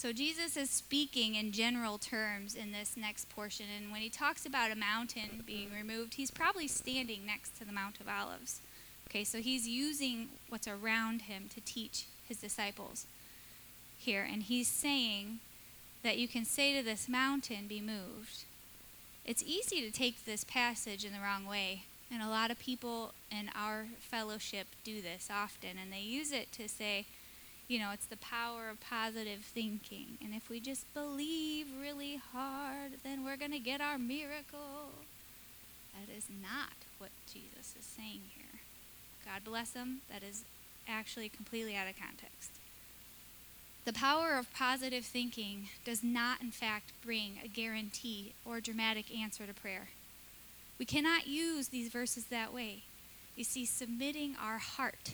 So 0.00 0.14
Jesus 0.14 0.56
is 0.56 0.70
speaking 0.70 1.34
in 1.34 1.52
general 1.52 1.98
terms 1.98 2.54
in 2.54 2.72
this 2.72 2.96
next 2.96 3.28
portion. 3.28 3.66
And 3.76 3.92
when 3.92 4.00
he 4.00 4.08
talks 4.08 4.46
about 4.46 4.70
a 4.70 4.74
mountain 4.74 5.44
being 5.46 5.68
removed, 5.78 6.14
he's 6.14 6.30
probably 6.30 6.68
standing 6.68 7.26
next 7.26 7.58
to 7.58 7.66
the 7.66 7.72
Mount 7.72 8.00
of 8.00 8.08
Olives. 8.08 8.62
Okay, 9.10 9.24
so 9.24 9.40
he's 9.40 9.68
using 9.68 10.30
what's 10.48 10.66
around 10.66 11.22
him 11.22 11.50
to 11.54 11.60
teach 11.60 12.06
his 12.26 12.38
disciples 12.38 13.04
here. 13.98 14.26
And 14.26 14.44
he's 14.44 14.68
saying 14.68 15.40
that 16.02 16.16
you 16.16 16.26
can 16.26 16.46
say 16.46 16.74
to 16.78 16.82
this 16.82 17.06
mountain, 17.06 17.66
be 17.68 17.82
moved. 17.82 18.44
It's 19.26 19.44
easy 19.46 19.82
to 19.82 19.90
take 19.90 20.24
this 20.24 20.44
passage 20.44 21.04
in 21.04 21.12
the 21.12 21.20
wrong 21.20 21.44
way. 21.44 21.82
And 22.10 22.22
a 22.22 22.30
lot 22.30 22.50
of 22.50 22.58
people 22.58 23.12
in 23.30 23.50
our 23.54 23.84
fellowship 23.98 24.68
do 24.82 25.02
this 25.02 25.28
often. 25.30 25.76
And 25.78 25.92
they 25.92 26.00
use 26.00 26.32
it 26.32 26.50
to 26.52 26.70
say, 26.70 27.04
you 27.70 27.78
know, 27.78 27.92
it's 27.92 28.06
the 28.06 28.16
power 28.16 28.68
of 28.68 28.80
positive 28.80 29.42
thinking. 29.42 30.18
And 30.20 30.34
if 30.34 30.50
we 30.50 30.58
just 30.58 30.92
believe 30.92 31.68
really 31.80 32.20
hard, 32.32 32.94
then 33.04 33.24
we're 33.24 33.36
going 33.36 33.52
to 33.52 33.60
get 33.60 33.80
our 33.80 33.96
miracle. 33.96 34.90
That 35.94 36.12
is 36.12 36.24
not 36.42 36.72
what 36.98 37.10
Jesus 37.32 37.76
is 37.78 37.84
saying 37.84 38.22
here. 38.34 38.58
God 39.24 39.44
bless 39.44 39.74
him. 39.74 40.00
That 40.10 40.24
is 40.24 40.42
actually 40.88 41.28
completely 41.28 41.76
out 41.76 41.86
of 41.86 41.94
context. 41.96 42.50
The 43.84 43.92
power 43.92 44.34
of 44.34 44.52
positive 44.52 45.04
thinking 45.04 45.68
does 45.84 46.02
not, 46.02 46.40
in 46.40 46.50
fact, 46.50 46.90
bring 47.04 47.38
a 47.44 47.46
guarantee 47.46 48.32
or 48.44 48.60
dramatic 48.60 49.16
answer 49.16 49.46
to 49.46 49.54
prayer. 49.54 49.90
We 50.76 50.86
cannot 50.86 51.28
use 51.28 51.68
these 51.68 51.88
verses 51.88 52.24
that 52.26 52.52
way. 52.52 52.82
You 53.36 53.44
see, 53.44 53.64
submitting 53.64 54.34
our 54.42 54.58
heart 54.58 55.12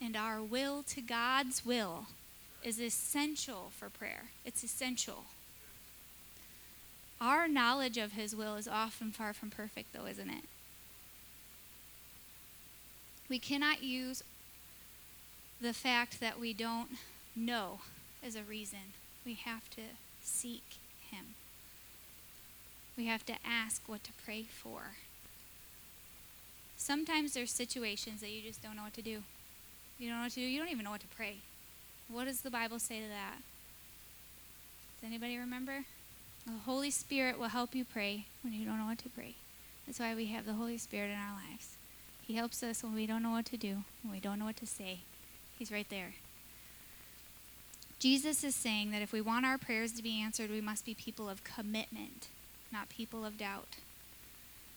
and 0.00 0.16
our 0.16 0.42
will 0.42 0.82
to 0.84 1.00
God's 1.00 1.64
will 1.64 2.06
is 2.62 2.80
essential 2.80 3.70
for 3.70 3.88
prayer. 3.88 4.24
It's 4.44 4.62
essential. 4.64 5.24
Our 7.20 7.48
knowledge 7.48 7.96
of 7.96 8.12
His 8.12 8.36
will 8.36 8.56
is 8.56 8.68
often 8.68 9.10
far 9.10 9.32
from 9.32 9.50
perfect, 9.50 9.92
though, 9.92 10.06
isn't 10.06 10.28
it? 10.28 10.44
We 13.28 13.38
cannot 13.38 13.82
use 13.82 14.22
the 15.60 15.72
fact 15.72 16.20
that 16.20 16.38
we 16.38 16.52
don't 16.52 16.90
know 17.34 17.80
as 18.24 18.36
a 18.36 18.42
reason. 18.42 18.92
We 19.24 19.34
have 19.34 19.68
to 19.70 19.82
seek 20.22 20.78
Him. 21.10 21.34
We 22.96 23.06
have 23.06 23.24
to 23.26 23.34
ask 23.44 23.82
what 23.86 24.04
to 24.04 24.12
pray 24.24 24.42
for. 24.42 24.96
Sometimes 26.76 27.32
there's 27.32 27.50
situations 27.50 28.20
that 28.20 28.30
you 28.30 28.42
just 28.42 28.62
don't 28.62 28.76
know 28.76 28.84
what 28.84 28.94
to 28.94 29.02
do. 29.02 29.22
You 29.98 30.08
don't 30.08 30.18
know 30.18 30.24
what 30.24 30.32
to 30.32 30.40
do. 30.40 30.46
You 30.46 30.58
don't 30.58 30.70
even 30.70 30.84
know 30.84 30.90
what 30.90 31.00
to 31.00 31.06
pray. 31.16 31.36
What 32.08 32.26
does 32.26 32.40
the 32.42 32.50
Bible 32.50 32.78
say 32.78 33.00
to 33.00 33.08
that? 33.08 33.36
Does 35.00 35.06
anybody 35.06 35.38
remember? 35.38 35.84
The 36.46 36.52
Holy 36.64 36.90
Spirit 36.90 37.38
will 37.38 37.48
help 37.48 37.74
you 37.74 37.84
pray 37.84 38.26
when 38.42 38.52
you 38.52 38.64
don't 38.64 38.78
know 38.78 38.86
what 38.86 38.98
to 38.98 39.08
pray. 39.08 39.34
That's 39.86 39.98
why 39.98 40.14
we 40.14 40.26
have 40.26 40.46
the 40.46 40.54
Holy 40.54 40.78
Spirit 40.78 41.10
in 41.10 41.16
our 41.16 41.34
lives. 41.34 41.76
He 42.26 42.34
helps 42.34 42.62
us 42.62 42.82
when 42.82 42.94
we 42.94 43.06
don't 43.06 43.22
know 43.22 43.30
what 43.30 43.46
to 43.46 43.56
do, 43.56 43.84
when 44.02 44.12
we 44.12 44.20
don't 44.20 44.38
know 44.38 44.44
what 44.44 44.56
to 44.58 44.66
say. 44.66 45.00
He's 45.58 45.72
right 45.72 45.88
there. 45.88 46.14
Jesus 47.98 48.44
is 48.44 48.54
saying 48.54 48.90
that 48.90 49.02
if 49.02 49.12
we 49.12 49.20
want 49.20 49.46
our 49.46 49.58
prayers 49.58 49.92
to 49.92 50.02
be 50.02 50.20
answered, 50.20 50.50
we 50.50 50.60
must 50.60 50.84
be 50.84 50.94
people 50.94 51.28
of 51.28 51.44
commitment, 51.44 52.28
not 52.72 52.88
people 52.88 53.24
of 53.24 53.38
doubt. 53.38 53.76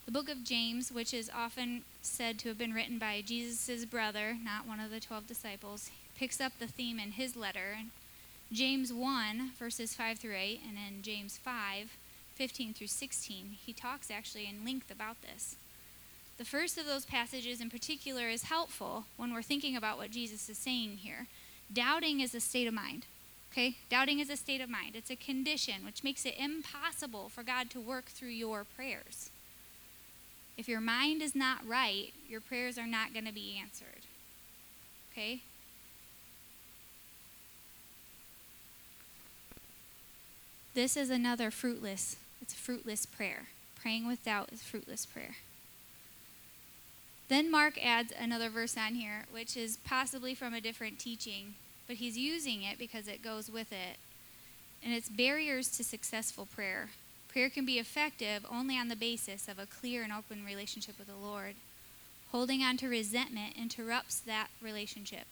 The 0.05 0.11
book 0.11 0.29
of 0.29 0.43
James, 0.43 0.91
which 0.91 1.13
is 1.13 1.29
often 1.33 1.83
said 2.01 2.39
to 2.39 2.49
have 2.49 2.57
been 2.57 2.73
written 2.73 2.97
by 2.97 3.21
Jesus' 3.21 3.85
brother, 3.85 4.37
not 4.43 4.67
one 4.67 4.79
of 4.79 4.89
the 4.89 4.99
12 4.99 5.27
disciples, 5.27 5.91
picks 6.17 6.41
up 6.41 6.53
the 6.57 6.67
theme 6.67 6.99
in 6.99 7.11
his 7.11 7.35
letter. 7.35 7.77
James 8.51 8.91
1, 8.91 9.51
verses 9.59 9.93
5 9.93 10.17
through 10.17 10.35
8, 10.35 10.61
and 10.67 10.77
in 10.77 11.03
James 11.03 11.37
5, 11.37 11.91
15 12.33 12.73
through 12.73 12.87
16, 12.87 13.57
he 13.63 13.73
talks 13.73 14.09
actually 14.09 14.47
in 14.47 14.65
length 14.65 14.89
about 14.89 15.21
this. 15.21 15.55
The 16.39 16.45
first 16.45 16.77
of 16.77 16.85
those 16.85 17.05
passages 17.05 17.59
in 17.59 17.69
particular 17.69 18.29
is 18.29 18.43
helpful 18.43 19.05
when 19.17 19.33
we're 19.33 19.41
thinking 19.41 19.75
about 19.75 19.97
what 19.97 20.09
Jesus 20.09 20.49
is 20.49 20.57
saying 20.57 20.97
here. 21.03 21.27
Doubting 21.71 22.21
is 22.21 22.33
a 22.33 22.39
state 22.39 22.67
of 22.67 22.73
mind. 22.73 23.05
Okay? 23.51 23.75
Doubting 23.89 24.19
is 24.19 24.29
a 24.29 24.37
state 24.37 24.61
of 24.61 24.69
mind. 24.69 24.95
It's 24.95 25.09
a 25.09 25.15
condition 25.15 25.85
which 25.85 26.03
makes 26.03 26.25
it 26.25 26.35
impossible 26.39 27.29
for 27.29 27.43
God 27.43 27.69
to 27.71 27.81
work 27.81 28.05
through 28.05 28.29
your 28.29 28.63
prayers. 28.63 29.31
If 30.59 30.67
your 30.67 30.81
mind 30.81 31.21
is 31.21 31.35
not 31.35 31.65
right, 31.65 32.11
your 32.27 32.41
prayers 32.41 32.77
are 32.77 32.85
not 32.85 33.13
going 33.13 33.23
to 33.23 33.31
be 33.31 33.57
answered. 33.57 34.03
Okay? 35.13 35.39
This 40.73 40.97
is 40.97 41.09
another 41.09 41.49
fruitless, 41.49 42.17
it's 42.41 42.53
a 42.53 42.57
fruitless 42.57 43.05
prayer. 43.05 43.43
Praying 43.81 44.05
with 44.05 44.25
doubt 44.25 44.49
is 44.51 44.61
fruitless 44.61 45.05
prayer. 45.05 45.37
Then 47.29 47.49
Mark 47.49 47.81
adds 47.81 48.11
another 48.19 48.49
verse 48.49 48.75
on 48.75 48.95
here, 48.95 49.27
which 49.31 49.55
is 49.55 49.77
possibly 49.85 50.35
from 50.35 50.53
a 50.53 50.59
different 50.59 50.99
teaching, 50.99 51.53
but 51.87 51.95
he's 51.95 52.17
using 52.17 52.63
it 52.63 52.77
because 52.77 53.07
it 53.07 53.23
goes 53.23 53.49
with 53.49 53.71
it. 53.71 53.95
And 54.83 54.93
it's 54.93 55.07
barriers 55.07 55.69
to 55.77 55.85
successful 55.85 56.45
prayer. 56.45 56.89
Prayer 57.31 57.49
can 57.49 57.65
be 57.65 57.77
effective 57.77 58.43
only 58.51 58.75
on 58.77 58.87
the 58.87 58.95
basis 58.95 59.47
of 59.47 59.59
a 59.59 59.67
clear 59.67 60.01
and 60.01 60.11
open 60.11 60.43
relationship 60.43 60.97
with 60.97 61.07
the 61.07 61.15
Lord. 61.15 61.55
Holding 62.31 62.61
on 62.63 62.75
to 62.77 62.87
resentment 62.87 63.55
interrupts 63.55 64.19
that 64.19 64.47
relationship. 64.61 65.25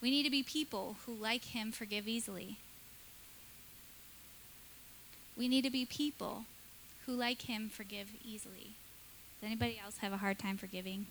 We 0.00 0.10
need 0.10 0.22
to 0.24 0.30
be 0.30 0.42
people 0.42 0.96
who, 1.04 1.12
like 1.12 1.44
him, 1.44 1.72
forgive 1.72 2.08
easily. 2.08 2.56
We 5.36 5.46
need 5.46 5.64
to 5.64 5.70
be 5.70 5.84
people 5.84 6.44
who, 7.04 7.12
like 7.12 7.42
him, 7.42 7.68
forgive 7.68 8.08
easily. 8.24 8.72
Does 9.40 9.46
anybody 9.46 9.78
else 9.82 9.98
have 9.98 10.12
a 10.12 10.18
hard 10.18 10.38
time 10.38 10.56
forgiving? 10.56 11.06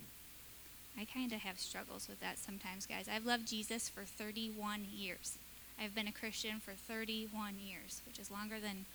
I 0.98 1.04
kind 1.04 1.32
of 1.32 1.40
have 1.40 1.58
struggles 1.58 2.08
with 2.08 2.20
that 2.20 2.38
sometimes, 2.38 2.84
guys. 2.84 3.08
I've 3.08 3.26
loved 3.26 3.48
Jesus 3.48 3.88
for 3.88 4.02
31 4.02 4.86
years. 4.92 5.38
I've 5.80 5.94
been 5.94 6.08
a 6.08 6.12
Christian 6.12 6.60
for 6.60 6.72
31 6.72 7.54
years, 7.64 8.02
which 8.06 8.18
is 8.18 8.30
longer 8.30 8.60
than 8.60 8.86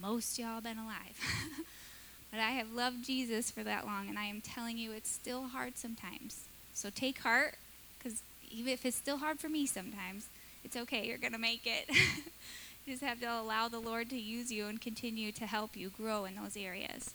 most 0.00 0.38
y'all 0.38 0.60
been 0.60 0.78
alive. 0.78 1.18
but 2.30 2.40
I 2.40 2.50
have 2.50 2.72
loved 2.72 3.04
Jesus 3.04 3.50
for 3.50 3.62
that 3.64 3.86
long, 3.86 4.08
and 4.08 4.18
I 4.18 4.24
am 4.24 4.40
telling 4.40 4.78
you, 4.78 4.92
it's 4.92 5.10
still 5.10 5.48
hard 5.48 5.76
sometimes. 5.76 6.44
So 6.72 6.90
take 6.90 7.18
heart, 7.18 7.56
because 7.98 8.22
even 8.50 8.72
if 8.72 8.84
it's 8.84 8.96
still 8.96 9.18
hard 9.18 9.38
for 9.38 9.48
me 9.48 9.66
sometimes, 9.66 10.28
it's 10.64 10.76
okay. 10.76 11.06
You're 11.06 11.18
going 11.18 11.32
to 11.32 11.38
make 11.38 11.66
it. 11.66 11.88
you 12.86 12.92
just 12.92 13.02
have 13.02 13.20
to 13.20 13.26
allow 13.26 13.68
the 13.68 13.78
Lord 13.78 14.10
to 14.10 14.18
use 14.18 14.50
you 14.50 14.66
and 14.66 14.80
continue 14.80 15.32
to 15.32 15.46
help 15.46 15.76
you 15.76 15.90
grow 15.90 16.24
in 16.24 16.36
those 16.36 16.56
areas. 16.56 17.14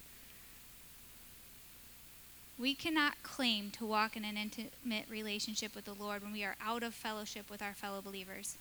We 2.58 2.74
cannot 2.74 3.22
claim 3.22 3.70
to 3.72 3.86
walk 3.86 4.16
in 4.16 4.24
an 4.24 4.36
intimate 4.36 5.06
relationship 5.08 5.74
with 5.74 5.86
the 5.86 5.94
Lord 5.94 6.22
when 6.22 6.32
we 6.32 6.44
are 6.44 6.56
out 6.62 6.82
of 6.82 6.92
fellowship 6.94 7.50
with 7.50 7.62
our 7.62 7.72
fellow 7.72 8.02
believers. 8.02 8.56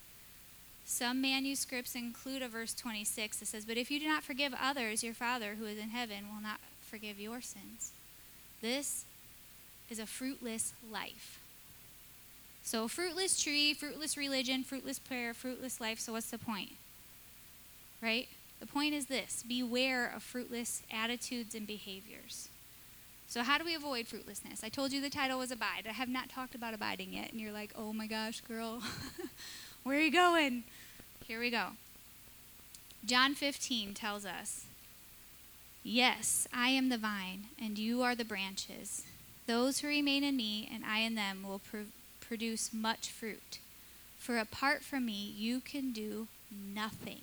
Some 0.92 1.22
manuscripts 1.22 1.94
include 1.94 2.42
a 2.42 2.48
verse 2.48 2.74
26 2.74 3.38
that 3.38 3.46
says, 3.46 3.64
But 3.64 3.78
if 3.78 3.92
you 3.92 4.00
do 4.00 4.08
not 4.08 4.24
forgive 4.24 4.56
others, 4.60 5.04
your 5.04 5.14
Father 5.14 5.54
who 5.54 5.66
is 5.66 5.78
in 5.78 5.90
heaven 5.90 6.26
will 6.34 6.42
not 6.42 6.60
forgive 6.82 7.20
your 7.20 7.42
sins. 7.42 7.92
This 8.60 9.06
is 9.92 10.00
a 10.00 10.08
fruitless 10.08 10.74
life. 10.92 11.40
So, 12.64 12.88
fruitless 12.88 13.40
tree, 13.40 13.76
fruitless 13.76 14.18
religion, 14.18 14.64
fruitless 14.64 14.98
prayer, 14.98 15.36
fruitless 15.36 15.80
life. 15.80 16.00
So, 16.00 16.14
what's 16.14 16.32
the 16.32 16.40
point? 16.40 16.72
Right? 18.02 18.28
The 18.60 18.66
point 18.66 18.96
is 18.96 19.06
this 19.06 19.44
beware 19.48 20.12
of 20.14 20.24
fruitless 20.24 20.82
attitudes 20.92 21.54
and 21.54 21.68
behaviors. 21.68 22.50
So, 23.28 23.44
how 23.44 23.60
do 23.60 23.64
we 23.64 23.76
avoid 23.76 24.08
fruitlessness? 24.08 24.64
I 24.64 24.70
told 24.70 24.92
you 24.92 25.02
the 25.02 25.10
title 25.12 25.38
was 25.38 25.52
Abide. 25.52 25.86
I 25.88 25.94
have 25.94 26.10
not 26.10 26.30
talked 26.30 26.56
about 26.56 26.74
abiding 26.74 27.14
yet, 27.14 27.32
and 27.32 27.40
you're 27.40 27.54
like, 27.54 27.74
oh 27.76 27.94
my 27.94 28.08
gosh, 28.08 28.42
girl, 28.42 28.82
where 29.84 29.96
are 29.96 30.02
you 30.02 30.12
going? 30.12 30.64
Here 31.30 31.40
we 31.40 31.52
go. 31.52 31.74
John 33.06 33.36
15 33.36 33.94
tells 33.94 34.26
us, 34.26 34.66
Yes, 35.84 36.48
I 36.52 36.70
am 36.70 36.90
the 36.90 36.98
vine, 36.98 37.50
and 37.62 37.78
you 37.78 38.02
are 38.02 38.16
the 38.16 38.26
branches. 38.26 39.04
Those 39.46 39.78
who 39.80 39.90
remain 39.90 40.24
in 40.24 40.36
me, 40.36 40.68
and 40.74 40.84
I 40.84 41.02
in 41.02 41.14
them, 41.14 41.44
will 41.48 41.60
pr- 41.60 41.92
produce 42.20 42.74
much 42.74 43.12
fruit. 43.12 43.60
For 44.18 44.40
apart 44.40 44.82
from 44.82 45.06
me, 45.06 45.32
you 45.38 45.60
can 45.60 45.92
do 45.92 46.30
nothing. 46.52 47.22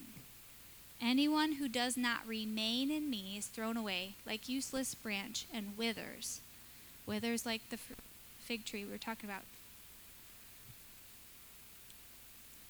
Anyone 1.02 1.54
who 1.54 1.68
does 1.68 1.96
not 1.96 2.28
remain 2.28 2.92
in 2.92 3.10
me 3.10 3.34
is 3.36 3.46
thrown 3.46 3.76
away 3.76 4.14
like 4.24 4.48
useless 4.48 4.94
branch 4.94 5.46
and 5.52 5.76
withers. 5.76 6.40
Withers 7.06 7.44
like 7.44 7.70
the 7.70 7.78
fig 8.38 8.64
tree 8.64 8.84
we 8.84 8.92
were 8.92 8.98
talking 8.98 9.28
about. 9.28 9.42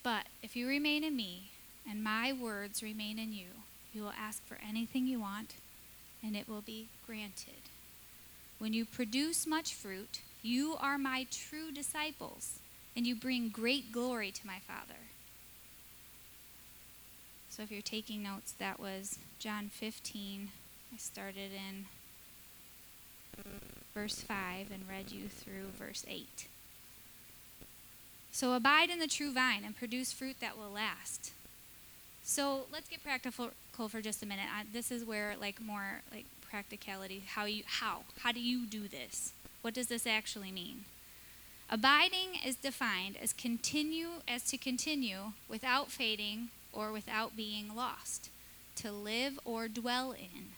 But 0.07 0.27
if 0.41 0.55
you 0.55 0.69
remain 0.69 1.03
in 1.03 1.17
me, 1.17 1.51
and 1.91 2.01
my 2.01 2.33
words 2.33 2.81
remain 2.81 3.19
in 3.19 3.33
you, 3.33 3.49
you 3.93 4.03
will 4.03 4.13
ask 4.17 4.41
for 4.47 4.57
anything 4.65 5.05
you 5.09 5.19
want, 5.19 5.55
and 6.23 6.37
it 6.37 6.49
will 6.49 6.61
be 6.61 6.87
granted. 7.09 7.73
When 8.61 8.73
you 8.73 8.85
produce 8.85 9.49
much 9.49 9.75
fruit, 9.75 10.21
you 10.43 10.77
are 10.79 10.97
my 10.97 11.27
true 11.33 11.73
disciples, 11.73 12.61
and 12.95 13.05
you 13.05 13.17
bring 13.17 13.49
great 13.49 13.91
glory 13.91 14.31
to 14.31 14.47
my 14.47 14.61
Father. 14.65 15.01
So 17.51 17.65
if 17.65 17.73
you're 17.73 17.83
taking 17.83 18.23
notes, 18.23 18.53
that 18.61 18.79
was 18.79 19.19
John 19.41 19.71
15. 19.73 20.51
I 20.95 20.97
started 20.99 21.51
in 21.53 21.87
verse 23.93 24.21
5 24.21 24.71
and 24.71 24.89
read 24.89 25.11
you 25.11 25.27
through 25.27 25.73
verse 25.77 26.05
8. 26.09 26.47
So 28.37 28.53
abide 28.53 28.91
in 28.91 28.99
the 28.99 29.07
true 29.07 29.33
vine 29.33 29.63
and 29.65 29.75
produce 29.75 30.13
fruit 30.13 30.41
that 30.41 30.59
will 30.59 30.69
last. 30.71 31.33
So 32.23 32.67
let's 32.71 32.87
get 32.87 33.03
practical 33.03 33.53
for 33.89 34.03
just 34.03 34.23
a 34.23 34.27
minute. 34.27 34.45
This 34.75 34.91
is 34.91 35.07
where 35.07 35.37
like 35.41 35.59
more 35.59 36.03
like 36.13 36.27
practicality. 36.51 37.23
How 37.27 37.47
you 37.47 37.63
how 37.65 38.01
how 38.21 38.33
do 38.33 38.41
you 38.41 38.67
do 38.67 38.89
this? 38.89 39.33
What 39.63 39.73
does 39.73 39.87
this 39.87 40.07
actually 40.07 40.53
mean? 40.53 40.85
Abiding 41.71 42.39
is 42.45 42.57
defined 42.57 43.17
as 43.23 43.33
continue 43.33 44.21
as 44.29 44.43
to 44.51 44.59
continue 44.59 45.33
without 45.49 45.91
fading 45.91 46.51
or 46.75 46.93
without 46.93 47.39
being 47.39 47.75
lost, 47.75 48.29
to 48.75 48.93
live 48.93 49.41
or 49.47 49.67
dwell 49.67 50.13
in. 50.13 50.51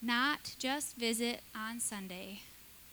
Not 0.00 0.54
just 0.58 0.96
visit 0.96 1.42
on 1.54 1.78
Sunday, 1.78 2.40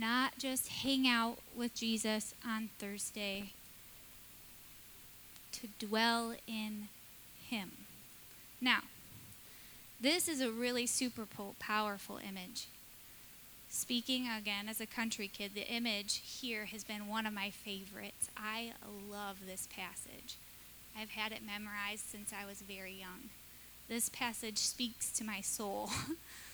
not 0.02 0.40
just 0.40 0.68
hang 0.68 1.08
out 1.08 1.38
with 1.56 1.76
Jesus 1.76 2.34
on 2.46 2.70
Thursday, 2.80 3.52
to 5.52 5.68
dwell 5.80 6.34
in 6.48 6.88
Him. 7.48 7.72
Now, 8.60 8.80
this 10.00 10.28
is 10.28 10.42
a 10.42 10.50
really 10.50 10.88
super 10.88 11.28
powerful 11.60 12.18
image. 12.18 12.66
Speaking 13.70 14.28
again 14.28 14.68
as 14.68 14.82
a 14.82 14.88
country 14.88 15.30
kid, 15.32 15.52
the 15.54 15.72
image 15.72 16.22
here 16.26 16.66
has 16.66 16.84
been 16.84 17.08
one 17.08 17.28
of 17.28 17.34
my 17.34 17.52
favorites. 17.52 18.30
I 18.36 18.74
love 19.10 19.38
this 19.46 19.68
passage. 19.74 20.36
I've 21.00 21.12
had 21.12 21.32
it 21.32 21.46
memorized 21.46 22.10
since 22.10 22.34
I 22.34 22.46
was 22.46 22.62
very 22.62 22.94
young. 22.94 23.30
This 23.88 24.10
passage 24.10 24.58
speaks 24.58 25.12
to 25.12 25.24
my 25.24 25.42
soul. 25.42 25.92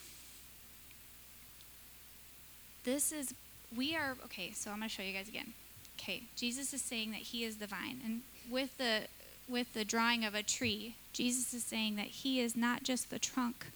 this 2.88 3.12
is, 3.12 3.34
we 3.76 3.94
are, 3.94 4.16
okay, 4.24 4.52
so 4.52 4.70
I'm 4.70 4.78
going 4.78 4.88
to 4.88 4.94
show 4.94 5.02
you 5.02 5.12
guys 5.12 5.28
again. 5.28 5.52
Okay, 6.00 6.22
Jesus 6.36 6.72
is 6.72 6.80
saying 6.80 7.10
that 7.10 7.20
he 7.20 7.44
is 7.44 7.56
the 7.56 7.66
vine. 7.66 8.00
And 8.04 8.22
with 8.50 8.78
the 8.78 9.02
with 9.48 9.72
the 9.72 9.84
drawing 9.84 10.24
of 10.24 10.34
a 10.34 10.42
tree, 10.42 10.94
Jesus 11.12 11.54
is 11.54 11.64
saying 11.64 11.96
that 11.96 12.06
he 12.06 12.40
is 12.40 12.54
not 12.54 12.82
just 12.82 13.10
the 13.10 13.18
trunk, 13.18 13.66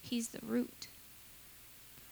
he's 0.00 0.28
the 0.28 0.44
root. 0.46 0.88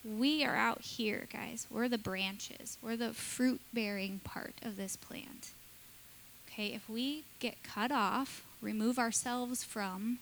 We 0.05 0.45
are 0.45 0.55
out 0.55 0.83
here, 0.83 1.27
guys. 1.33 1.67
We're 1.71 1.89
the 1.89 1.99
branches. 1.99 2.79
We're 2.83 2.97
the 2.97 3.13
fruit 3.13 3.61
bearing 3.73 4.21
part 4.25 4.55
of 4.63 4.77
this 4.77 4.97
plant. 4.97 5.51
Okay, 6.47 6.69
if 6.75 6.89
we 6.89 7.25
get 7.41 7.63
cut 7.63 7.91
off, 7.91 8.45
remove 8.63 8.99
ourselves 8.99 9.65
from 9.65 10.19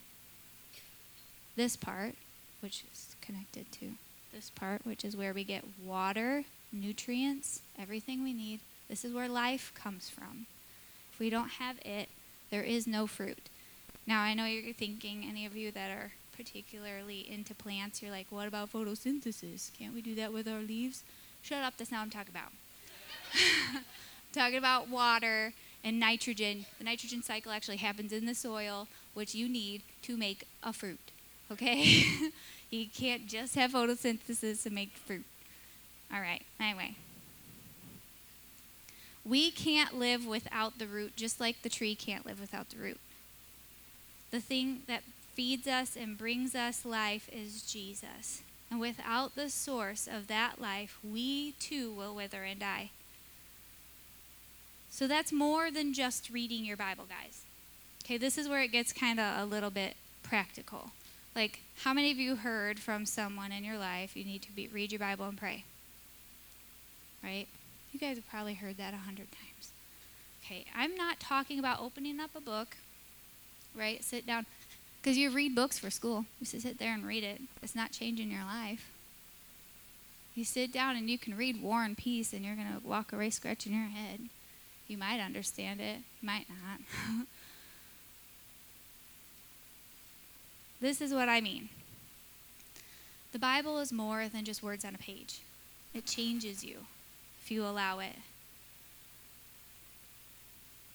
this 1.57 1.77
part, 1.77 2.15
which 2.61 2.85
is 2.93 3.17
connected 3.21 3.71
to 3.73 3.93
this 4.37 4.51
part, 4.51 4.85
which 4.85 5.05
is 5.05 5.17
where 5.17 5.33
we 5.33 5.43
get 5.43 5.65
water, 5.83 6.45
nutrients, 6.71 7.63
everything 7.79 8.23
we 8.23 8.35
need. 8.35 8.61
This 8.89 9.05
is 9.05 9.15
where 9.15 9.29
life 9.29 9.73
comes 9.75 10.11
from. 10.11 10.47
If 11.11 11.19
we 11.19 11.31
don't 11.31 11.53
have 11.53 11.79
it, 11.85 12.11
there 12.51 12.63
is 12.63 12.87
no 12.87 13.07
fruit. 13.07 13.49
Now, 14.07 14.21
I 14.21 14.35
know 14.35 14.45
you're 14.45 14.75
thinking, 14.75 15.25
any 15.27 15.47
of 15.47 15.57
you 15.57 15.73
that 15.73 15.91
are 15.91 16.13
particularly 16.37 17.27
into 17.29 17.55
plants, 17.55 18.03
you're 18.03 18.11
like, 18.11 18.27
what 18.29 18.47
about 18.47 18.71
photosynthesis? 18.71 19.71
Can't 19.79 19.95
we 19.95 20.03
do 20.03 20.15
that 20.17 20.35
with 20.35 20.47
our 20.47 20.61
leaves? 20.61 21.03
Shut 21.43 21.65
up, 21.65 21.75
that's 21.79 21.91
not 21.91 21.99
what 21.99 22.05
I'm 22.05 22.11
talking 22.11 22.35
about. 22.35 22.53
talking 24.33 24.59
about 24.59 24.91
water 24.91 25.55
and 25.83 25.99
nitrogen. 25.99 26.67
The 26.77 26.85
nitrogen 26.85 27.23
cycle 27.23 27.53
actually 27.53 27.79
happens 27.79 28.13
in 28.13 28.27
the 28.27 28.35
soil, 28.35 28.87
which 29.15 29.35
you 29.35 29.49
need 29.49 29.81
to 30.03 30.17
make 30.19 30.47
a 30.63 30.75
fruit. 30.75 31.11
Okay? 31.51 32.05
you 32.71 32.87
can't 32.87 33.27
just 33.27 33.55
have 33.55 33.73
photosynthesis 33.73 34.63
to 34.63 34.71
make 34.71 34.93
fruit. 34.93 35.25
All 36.13 36.21
right, 36.21 36.43
anyway. 36.61 36.97
We 39.25 39.51
can't 39.51 39.99
live 39.99 40.25
without 40.25 40.79
the 40.79 40.87
root, 40.87 41.17
just 41.17 41.41
like 41.41 41.63
the 41.63 41.69
tree 41.69 41.95
can't 41.95 42.27
live 42.27 42.41
without 42.41 42.71
the 42.71 42.79
root. 42.79 43.01
The 44.31 44.41
thing 44.41 44.83
that 44.87 45.03
feeds 45.35 45.67
us 45.67 45.97
and 45.97 46.17
brings 46.17 46.55
us 46.55 46.85
life 46.85 47.29
is 47.33 47.63
Jesus. 47.63 48.43
And 48.71 48.81
without 48.81 49.35
the 49.35 49.51
source 49.51 50.09
of 50.11 50.27
that 50.29 50.61
life, 50.61 50.99
we 51.05 51.53
too 51.53 51.93
will 51.93 52.15
wither 52.15 52.43
and 52.43 52.61
die. 52.61 52.91
So 54.91 55.07
that's 55.07 55.33
more 55.33 55.71
than 55.71 55.93
just 55.93 56.31
reading 56.31 56.65
your 56.65 56.77
Bible, 56.77 57.05
guys. 57.09 57.43
Okay, 58.05 58.17
this 58.17 58.39
is 58.39 58.49
where 58.49 58.63
it 58.63 58.73
gets 58.73 58.93
kind 58.93 59.21
of 59.21 59.41
a 59.41 59.45
little 59.45 59.71
bit 59.71 59.97
practical. 60.23 60.91
Like, 61.37 61.61
how 61.83 61.93
many 61.93 62.11
of 62.11 62.17
you 62.17 62.37
heard 62.37 62.81
from 62.81 63.05
someone 63.05 63.53
in 63.53 63.63
your 63.63 63.77
life 63.77 64.17
you 64.17 64.25
need 64.25 64.41
to 64.43 64.53
be, 64.53 64.69
read 64.69 64.91
your 64.91 64.99
Bible 64.99 65.27
and 65.27 65.37
pray? 65.37 65.65
Right? 67.23 67.47
You 67.93 68.01
guys 68.01 68.17
have 68.17 68.29
probably 68.31 68.55
heard 68.55 68.79
that 68.79 68.95
a 68.95 68.97
hundred 68.97 69.27
times. 69.31 69.71
Okay, 70.43 70.65
I'm 70.75 70.97
not 70.97 71.21
talking 71.21 71.59
about 71.59 71.81
opening 71.81 72.21
up 72.21 72.31
a 72.35 72.41
book, 72.41 72.79
right? 73.77 74.03
Sit 74.03 74.27
down. 74.27 74.47
Because 75.03 75.19
you 75.19 75.31
read 75.31 75.55
books 75.55 75.79
for 75.79 75.91
school. 75.91 76.25
You 76.41 76.47
sit 76.47 76.79
there 76.79 76.95
and 76.95 77.07
read 77.07 77.23
it. 77.23 77.43
It's 77.63 77.77
not 77.77 77.93
changing 77.93 78.31
your 78.31 78.45
life. 78.45 78.91
You 80.35 80.45
sit 80.45 80.73
down 80.73 80.97
and 80.97 81.11
you 81.11 81.19
can 81.19 81.37
read 81.37 81.63
War 81.63 81.85
and 81.85 81.99
Peace, 81.99 82.33
and 82.33 82.47
you're 82.47 82.55
going 82.55 82.81
to 82.81 82.87
walk 82.87 83.13
away 83.13 83.29
scratching 83.29 83.75
your 83.75 83.89
head. 83.89 84.21
You 84.89 84.97
might 84.97 85.21
understand 85.21 85.81
it, 85.83 85.99
you 86.23 86.27
might 86.27 86.47
not. 86.49 87.27
this 90.81 91.01
is 91.01 91.13
what 91.13 91.29
I 91.29 91.41
mean. 91.41 91.69
The 93.33 93.39
Bible 93.39 93.79
is 93.79 93.93
more 93.93 94.29
than 94.29 94.45
just 94.45 94.63
words 94.63 94.85
on 94.85 94.95
a 94.95 94.99
page, 94.99 95.41
it 95.95 96.07
changes 96.07 96.65
you 96.65 96.87
if 97.43 97.51
you 97.51 97.65
allow 97.65 97.99
it. 97.99 98.17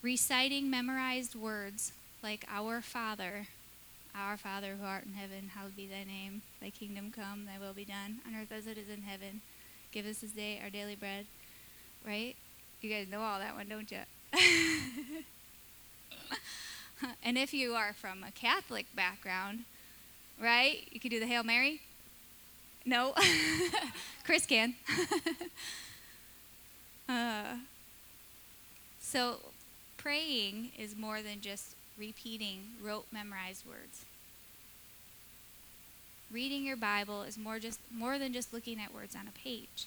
Reciting 0.02 0.70
memorized 0.70 1.36
words 1.36 1.94
like 2.24 2.46
Our 2.50 2.82
Father, 2.82 3.48
Our 4.15 4.38
Father 4.38 4.76
who 4.80 4.86
art 4.86 5.06
in 5.06 5.13
heaven, 5.13 5.52
hallowed 5.54 5.76
be 5.76 5.88
thy 5.88 6.04
name, 6.04 6.41
thy 6.60 6.72
kingdom 6.72 7.13
come, 7.15 7.46
thy 7.46 7.60
will 7.63 7.74
be 7.74 7.86
done, 7.86 8.20
on 8.26 8.36
earth 8.36 8.52
as 8.52 8.65
it 8.65 8.78
is 8.78 8.89
in 8.89 9.04
heaven. 9.04 9.41
Give 9.91 10.06
us 10.06 10.17
this 10.17 10.32
day 10.32 10.60
our 10.63 10.70
daily 10.70 10.96
bread. 10.96 11.26
Right? 12.06 12.36
You 12.82 12.89
guys 12.89 13.08
know 13.08 13.22
all 13.22 13.38
that 13.39 13.56
one, 13.56 13.70
don't 13.70 13.91
you? 13.91 14.00
and 17.24 17.38
if 17.38 17.54
you 17.54 17.76
are 17.76 17.94
from 17.94 18.24
a 18.24 18.32
Catholic 18.32 18.88
background, 18.96 19.65
right? 20.42 20.88
You 20.92 21.00
could 21.00 21.12
do 21.12 21.20
the 21.20 21.28
Hail 21.28 21.44
Mary. 21.44 21.82
No, 22.86 23.14
Chris 24.24 24.46
can. 24.46 24.76
uh, 27.10 27.56
so, 29.00 29.38
praying 29.98 30.72
is 30.78 30.96
more 30.98 31.22
than 31.22 31.42
just 31.42 31.76
repeating 31.98 32.62
rote 32.82 33.06
memorized 33.12 33.66
words. 33.68 34.06
Reading 36.32 36.64
your 36.64 36.78
Bible 36.78 37.22
is 37.22 37.38
more 37.38 37.60
just 37.60 37.80
more 37.94 38.18
than 38.18 38.34
just 38.34 38.54
looking 38.54 38.80
at 38.80 38.94
words 38.94 39.16
on 39.16 39.28
a 39.28 39.38
page. 39.38 39.86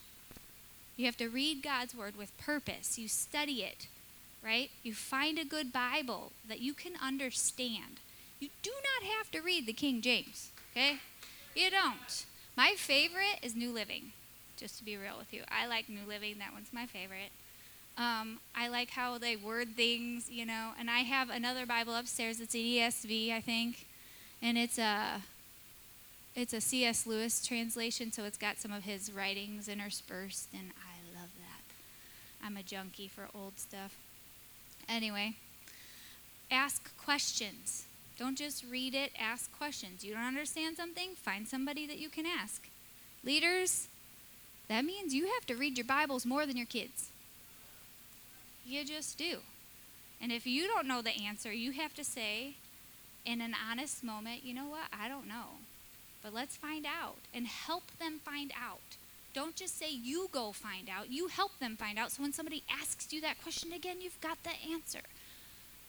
You 0.96 1.06
have 1.06 1.16
to 1.16 1.28
read 1.28 1.62
God's 1.62 1.94
word 1.94 2.16
with 2.16 2.36
purpose. 2.38 2.98
You 2.98 3.08
study 3.08 3.64
it, 3.64 3.88
right? 4.44 4.70
You 4.84 4.94
find 4.94 5.38
a 5.38 5.44
good 5.44 5.72
Bible 5.72 6.30
that 6.46 6.60
you 6.60 6.74
can 6.74 6.92
understand. 7.02 7.98
You 8.44 8.50
do 8.60 8.72
not 9.00 9.10
have 9.10 9.30
to 9.30 9.40
read 9.40 9.64
the 9.64 9.72
King 9.72 10.02
James, 10.02 10.50
okay? 10.72 10.98
You 11.56 11.70
don't. 11.70 12.26
My 12.58 12.74
favorite 12.76 13.38
is 13.40 13.56
New 13.56 13.72
Living, 13.72 14.12
just 14.58 14.76
to 14.76 14.84
be 14.84 14.98
real 14.98 15.16
with 15.16 15.32
you. 15.32 15.44
I 15.48 15.66
like 15.66 15.88
New 15.88 16.06
Living, 16.06 16.36
that 16.40 16.52
one's 16.52 16.70
my 16.70 16.84
favorite. 16.84 17.30
Um, 17.96 18.40
I 18.54 18.68
like 18.68 18.90
how 18.90 19.16
they 19.16 19.34
word 19.34 19.76
things, 19.76 20.28
you 20.28 20.44
know. 20.44 20.72
And 20.78 20.90
I 20.90 20.98
have 20.98 21.30
another 21.30 21.64
Bible 21.64 21.94
upstairs. 21.94 22.38
It's 22.38 22.52
an 22.52 22.60
ESV, 22.60 23.32
I 23.32 23.40
think, 23.40 23.86
and 24.42 24.58
it's 24.58 24.76
a 24.78 25.22
it's 26.36 26.52
a 26.52 26.60
C.S. 26.60 27.06
Lewis 27.06 27.46
translation, 27.46 28.12
so 28.12 28.24
it's 28.24 28.36
got 28.36 28.58
some 28.58 28.72
of 28.72 28.82
his 28.82 29.10
writings 29.10 29.70
interspersed, 29.70 30.48
and 30.52 30.72
I 30.76 31.18
love 31.18 31.30
that. 31.38 32.44
I'm 32.46 32.58
a 32.58 32.62
junkie 32.62 33.08
for 33.08 33.26
old 33.34 33.58
stuff. 33.58 33.96
Anyway, 34.86 35.36
ask 36.50 36.94
questions. 36.98 37.86
Don't 38.18 38.38
just 38.38 38.64
read 38.64 38.94
it, 38.94 39.10
ask 39.18 39.50
questions. 39.56 40.04
You 40.04 40.14
don't 40.14 40.22
understand 40.22 40.76
something? 40.76 41.10
Find 41.16 41.48
somebody 41.48 41.86
that 41.86 41.98
you 41.98 42.08
can 42.08 42.26
ask. 42.26 42.68
Leaders, 43.24 43.88
that 44.68 44.84
means 44.84 45.14
you 45.14 45.26
have 45.34 45.46
to 45.46 45.56
read 45.56 45.76
your 45.76 45.86
Bibles 45.86 46.24
more 46.24 46.46
than 46.46 46.56
your 46.56 46.66
kids. 46.66 47.10
You 48.66 48.84
just 48.84 49.18
do. 49.18 49.38
And 50.20 50.32
if 50.32 50.46
you 50.46 50.66
don't 50.68 50.86
know 50.86 51.02
the 51.02 51.24
answer, 51.24 51.52
you 51.52 51.72
have 51.72 51.94
to 51.94 52.04
say 52.04 52.54
in 53.24 53.40
an 53.40 53.54
honest 53.70 54.04
moment, 54.04 54.44
you 54.44 54.54
know 54.54 54.66
what? 54.66 54.86
I 54.92 55.08
don't 55.08 55.26
know. 55.26 55.58
But 56.22 56.32
let's 56.32 56.56
find 56.56 56.86
out 56.86 57.16
and 57.34 57.46
help 57.46 57.84
them 57.98 58.20
find 58.24 58.52
out. 58.52 58.96
Don't 59.34 59.56
just 59.56 59.78
say 59.78 59.90
you 59.90 60.28
go 60.32 60.52
find 60.52 60.88
out. 60.88 61.10
You 61.10 61.28
help 61.28 61.58
them 61.58 61.76
find 61.76 61.98
out. 61.98 62.12
So 62.12 62.22
when 62.22 62.32
somebody 62.32 62.62
asks 62.70 63.12
you 63.12 63.20
that 63.22 63.42
question 63.42 63.72
again, 63.72 64.00
you've 64.00 64.20
got 64.20 64.38
the 64.44 64.52
answer. 64.72 65.00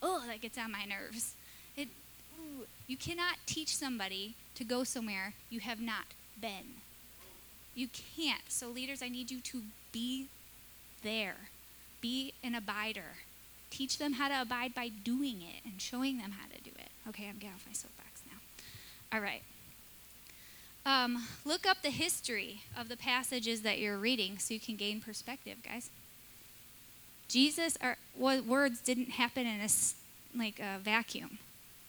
Oh, 0.02 0.24
that 0.28 0.42
gets 0.42 0.58
on 0.58 0.72
my 0.72 0.84
nerves. 0.84 1.36
It, 1.78 1.90
you 2.88 2.98
cannot 2.98 3.38
teach 3.46 3.76
somebody 3.76 4.36
to 4.56 4.64
go 4.64 4.84
somewhere 4.84 5.34
you 5.50 5.60
have 5.60 5.80
not 5.80 6.06
been. 6.40 6.82
You 7.74 7.88
can't. 8.16 8.44
So, 8.50 8.70
leaders, 8.70 9.02
I 9.02 9.10
need 9.10 9.32
you 9.32 9.42
to 9.42 9.64
be 9.92 10.28
there. 11.04 11.36
Be 12.00 12.34
an 12.44 12.54
abider. 12.54 13.20
Teach 13.70 13.98
them 13.98 14.14
how 14.14 14.30
to 14.30 14.42
abide 14.42 14.74
by 14.74 14.90
doing 14.90 15.42
it 15.42 15.70
and 15.70 15.82
showing 15.82 16.18
them 16.18 16.32
how 16.32 16.48
to 16.48 16.62
do 16.64 16.72
it. 16.78 16.90
Okay, 17.10 17.28
I'm 17.28 17.36
getting 17.36 17.56
off 17.56 17.66
my 17.68 17.74
soapbox 17.74 18.22
now. 18.32 18.38
All 19.18 19.22
right. 19.22 19.42
Um, 20.86 21.26
look 21.44 21.66
up 21.66 21.82
the 21.82 21.90
history 21.90 22.62
of 22.78 22.90
the 22.90 22.98
passages 22.98 23.62
that 23.62 23.80
you're 23.80 23.98
reading 23.98 24.38
so 24.38 24.54
you 24.54 24.60
can 24.60 24.76
gain 24.76 25.02
perspective, 25.02 25.58
guys. 25.64 25.90
Jesus, 27.28 27.76
or 27.82 27.98
words 28.16 28.80
didn't 28.82 29.12
happen 29.12 29.48
in 29.48 29.60
a 29.62 29.70
like 30.38 30.60
a 30.60 30.80
vacuum. 30.80 31.40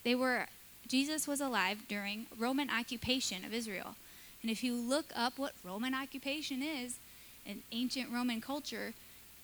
They 0.06 0.14
were 0.14 0.46
Jesus 0.86 1.26
was 1.26 1.40
alive 1.40 1.78
during 1.88 2.26
Roman 2.38 2.70
occupation 2.70 3.44
of 3.44 3.52
Israel. 3.52 3.96
And 4.40 4.52
if 4.52 4.62
you 4.62 4.76
look 4.76 5.06
up 5.16 5.36
what 5.36 5.52
Roman 5.64 5.96
occupation 5.96 6.62
is 6.62 7.00
in 7.44 7.62
ancient 7.72 8.12
Roman 8.12 8.40
culture, 8.40 8.94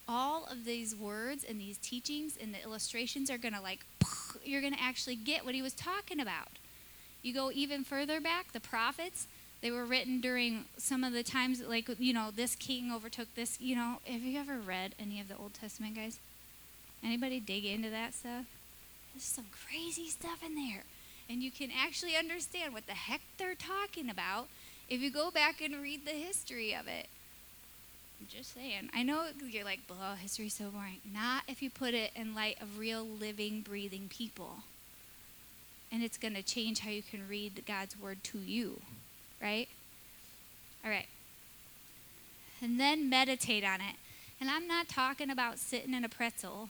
all 0.07 0.47
of 0.49 0.65
these 0.65 0.95
words 0.95 1.43
and 1.43 1.61
these 1.61 1.79
teachings 1.79 2.39
and 2.41 2.55
the 2.55 2.63
illustrations 2.63 3.29
are 3.29 3.39
going 3.39 3.55
to 3.55 3.61
like 3.61 3.81
you're 4.45 4.61
going 4.61 4.73
to 4.73 4.81
actually 4.81 5.17
get 5.17 5.45
what 5.45 5.57
he 5.57 5.63
was 5.63 5.73
talking 5.73 6.21
about. 6.21 6.53
You 7.25 7.35
go 7.35 7.51
even 7.53 7.83
further 7.83 8.21
back, 8.21 8.53
the 8.53 8.61
prophets, 8.61 9.27
they 9.63 9.73
were 9.73 9.85
written 9.85 10.21
during 10.21 10.67
some 10.77 11.03
of 11.03 11.13
the 11.13 11.25
times, 11.25 11.61
like, 11.61 11.89
you 11.99 12.13
know, 12.13 12.31
this 12.31 12.55
king 12.55 12.93
overtook 12.93 13.35
this. 13.35 13.61
You 13.61 13.75
know, 13.75 13.97
have 14.07 14.23
you 14.23 14.39
ever 14.39 14.59
read 14.59 14.95
any 15.01 15.21
of 15.21 15.27
the 15.27 15.37
Old 15.37 15.55
Testament, 15.55 15.97
guys? 15.97 16.21
Anybody 17.03 17.41
dig 17.41 17.65
into 17.65 17.91
that 17.91 18.15
stuff? 18.15 18.47
There's 19.15 19.25
some 19.25 19.47
crazy 19.67 20.09
stuff 20.09 20.43
in 20.45 20.55
there. 20.55 20.85
And 21.29 21.43
you 21.43 21.51
can 21.51 21.71
actually 21.71 22.17
understand 22.17 22.75
what 22.75 22.87
the 22.87 22.93
heck 22.93 23.21
they're 23.39 23.55
talking 23.55 24.11
about 24.11 24.49
if 24.89 25.01
you 25.01 25.11
go 25.11 25.31
back 25.31 25.61
and 25.61 25.81
read 25.81 26.05
the 26.05 26.13
history 26.13 26.75
of 26.75 26.87
it. 26.87 27.09
I'm 28.21 28.27
just 28.29 28.55
saying. 28.55 28.91
I 28.95 29.03
know 29.03 29.27
you're 29.49 29.65
like, 29.65 29.87
blah, 29.87 30.15
history's 30.17 30.55
so 30.55 30.71
boring. 30.71 31.01
Not 31.13 31.45
if 31.49 31.63
you 31.63 31.71
put 31.71 31.95
it 31.95 32.11
in 32.15 32.35
light 32.35 32.61
of 32.61 32.79
real, 32.79 33.05
living, 33.05 33.63
breathing 33.63 34.09
people. 34.09 34.59
And 35.91 36.03
it's 36.03 36.19
going 36.19 36.35
to 36.35 36.43
change 36.43 36.81
how 36.81 36.91
you 36.91 37.03
can 37.03 37.29
read 37.29 37.63
God's 37.67 37.99
word 37.99 38.23
to 38.25 38.39
you 38.39 38.81
right? 39.43 39.69
All 40.85 40.91
right. 40.91 41.07
And 42.63 42.79
then 42.79 43.11
meditate 43.11 43.65
on 43.65 43.81
it. 43.81 43.97
And 44.41 44.49
I'm 44.49 44.69
not 44.69 44.89
talking 44.89 45.31
about 45.31 45.59
sitting 45.59 45.93
in 45.93 46.05
a 46.05 46.09
pretzel, 46.09 46.69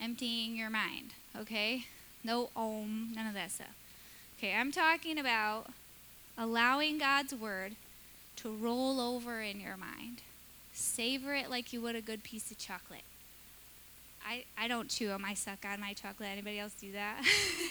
emptying 0.00 0.56
your 0.56 0.70
mind, 0.70 1.14
okay? 1.40 1.84
No 2.24 2.50
om, 2.56 3.12
none 3.14 3.26
of 3.26 3.34
that 3.34 3.50
stuff. 3.50 3.74
Okay, 4.38 4.54
I'm 4.54 4.72
talking 4.72 5.18
about 5.18 5.66
allowing 6.36 6.98
God's 6.98 7.34
word 7.34 7.74
to 8.36 8.54
roll 8.54 9.00
over 9.00 9.40
in 9.40 9.60
your 9.60 9.76
mind. 9.76 10.22
Savor 10.72 11.34
it 11.34 11.50
like 11.50 11.72
you 11.72 11.80
would 11.80 11.96
a 11.96 12.00
good 12.00 12.22
piece 12.22 12.50
of 12.50 12.58
chocolate. 12.58 13.02
I, 14.26 14.44
I 14.56 14.68
don't 14.68 14.90
chew 14.90 15.08
them. 15.08 15.24
I 15.24 15.34
suck 15.34 15.64
on 15.64 15.80
my 15.80 15.92
chocolate. 15.94 16.28
Anybody 16.30 16.58
else 16.58 16.74
do 16.78 16.92
that? 16.92 17.24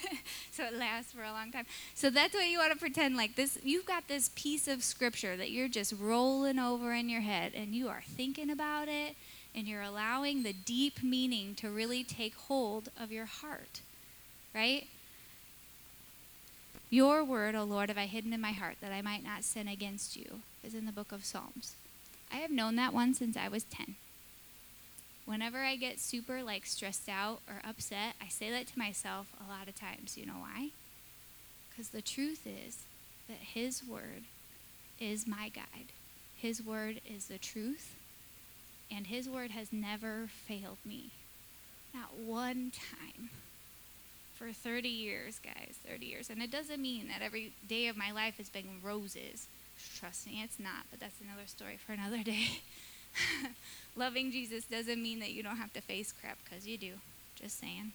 so 0.51 0.65
it 0.65 0.73
lasts 0.73 1.11
for 1.11 1.23
a 1.23 1.31
long 1.31 1.51
time. 1.51 1.65
So 1.93 2.09
that's 2.09 2.33
what 2.33 2.47
you 2.47 2.57
want 2.57 2.73
to 2.73 2.79
pretend 2.79 3.15
like 3.15 3.35
this. 3.35 3.59
You've 3.63 3.85
got 3.85 4.07
this 4.07 4.31
piece 4.35 4.67
of 4.67 4.83
scripture 4.83 5.37
that 5.37 5.51
you're 5.51 5.67
just 5.67 5.93
rolling 5.99 6.57
over 6.57 6.93
in 6.93 7.09
your 7.09 7.21
head 7.21 7.51
and 7.55 7.75
you 7.75 7.89
are 7.89 8.01
thinking 8.05 8.49
about 8.49 8.87
it 8.87 9.15
and 9.57 9.67
you're 9.67 9.81
allowing 9.81 10.43
the 10.43 10.53
deep 10.53 11.03
meaning 11.03 11.55
to 11.55 11.69
really 11.69 12.03
take 12.03 12.35
hold 12.35 12.89
of 12.97 13.11
your 13.11 13.25
heart, 13.25 13.81
right? 14.55 14.87
Your 16.89 17.25
word, 17.25 17.55
O 17.55 17.65
Lord, 17.65 17.89
have 17.89 17.97
I 17.97 18.05
hidden 18.05 18.31
in 18.31 18.39
my 18.39 18.53
heart 18.53 18.77
that 18.79 18.93
I 18.93 19.01
might 19.01 19.23
not 19.23 19.43
sin 19.43 19.67
against 19.67 20.15
you, 20.15 20.39
is 20.63 20.73
in 20.73 20.85
the 20.85 20.93
book 20.93 21.11
of 21.11 21.25
Psalms. 21.25 21.75
I 22.31 22.37
have 22.37 22.51
known 22.51 22.77
that 22.77 22.93
one 22.93 23.13
since 23.13 23.35
I 23.35 23.49
was 23.49 23.63
10 23.63 23.95
whenever 25.27 25.57
I 25.59 25.75
get 25.75 25.99
super 25.99 26.41
like 26.41 26.65
stressed 26.65 27.09
out 27.09 27.41
or 27.47 27.61
upset, 27.69 28.15
I 28.19 28.29
say 28.29 28.49
that 28.49 28.67
to 28.67 28.79
myself 28.79 29.27
a 29.45 29.51
lot 29.51 29.67
of 29.67 29.75
times. 29.75 30.17
You 30.17 30.25
know 30.25 30.39
why? 30.39 30.69
Because 31.69 31.89
the 31.89 32.01
truth 32.01 32.47
is 32.47 32.77
that 33.27 33.37
His 33.39 33.83
Word 33.83 34.23
is 34.99 35.27
my 35.27 35.49
guide. 35.49 35.91
His 36.35 36.63
Word 36.63 37.01
is 37.05 37.25
the 37.25 37.37
truth, 37.37 37.95
and 38.91 39.07
His 39.07 39.29
Word 39.29 39.51
has 39.51 39.71
never 39.71 40.27
failed 40.27 40.77
me. 40.85 41.11
Not 41.93 42.17
one 42.17 42.71
time. 42.71 43.29
For 44.35 44.51
30 44.51 44.87
years, 44.87 45.39
guys, 45.39 45.79
30 45.89 46.05
years. 46.05 46.29
And 46.29 46.43
it 46.43 46.51
doesn't 46.51 46.79
mean 46.79 47.07
that 47.07 47.23
every 47.25 47.53
day 47.67 47.87
of 47.87 47.97
my 47.97 48.11
life 48.11 48.37
has 48.37 48.49
been 48.49 48.79
roses. 48.83 49.47
Trust 49.97 50.27
me, 50.27 50.41
it's 50.43 50.59
not, 50.59 50.85
but 50.91 50.99
that's 50.99 51.19
another 51.19 51.47
story 51.47 51.79
for 51.83 51.93
another 51.93 52.21
day. 52.21 52.59
Loving 53.95 54.31
Jesus 54.31 54.65
doesn't 54.65 55.01
mean 55.01 55.19
that 55.21 55.31
you 55.31 55.41
don't 55.41 55.57
have 55.57 55.73
to 55.73 55.81
face 55.81 56.13
crap, 56.21 56.37
because 56.43 56.67
you 56.67 56.77
do. 56.77 56.93
Just 57.35 57.59
saying. 57.59 57.93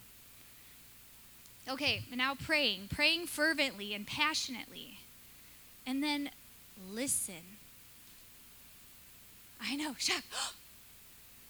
Okay, 1.68 2.02
now 2.14 2.34
praying. 2.34 2.88
Praying 2.92 3.26
fervently 3.26 3.94
and 3.94 4.04
passionately. 4.04 4.98
And 5.86 6.02
then 6.02 6.30
listen. 6.90 7.56
I 9.60 9.76
know, 9.76 9.94
shock. 9.98 10.24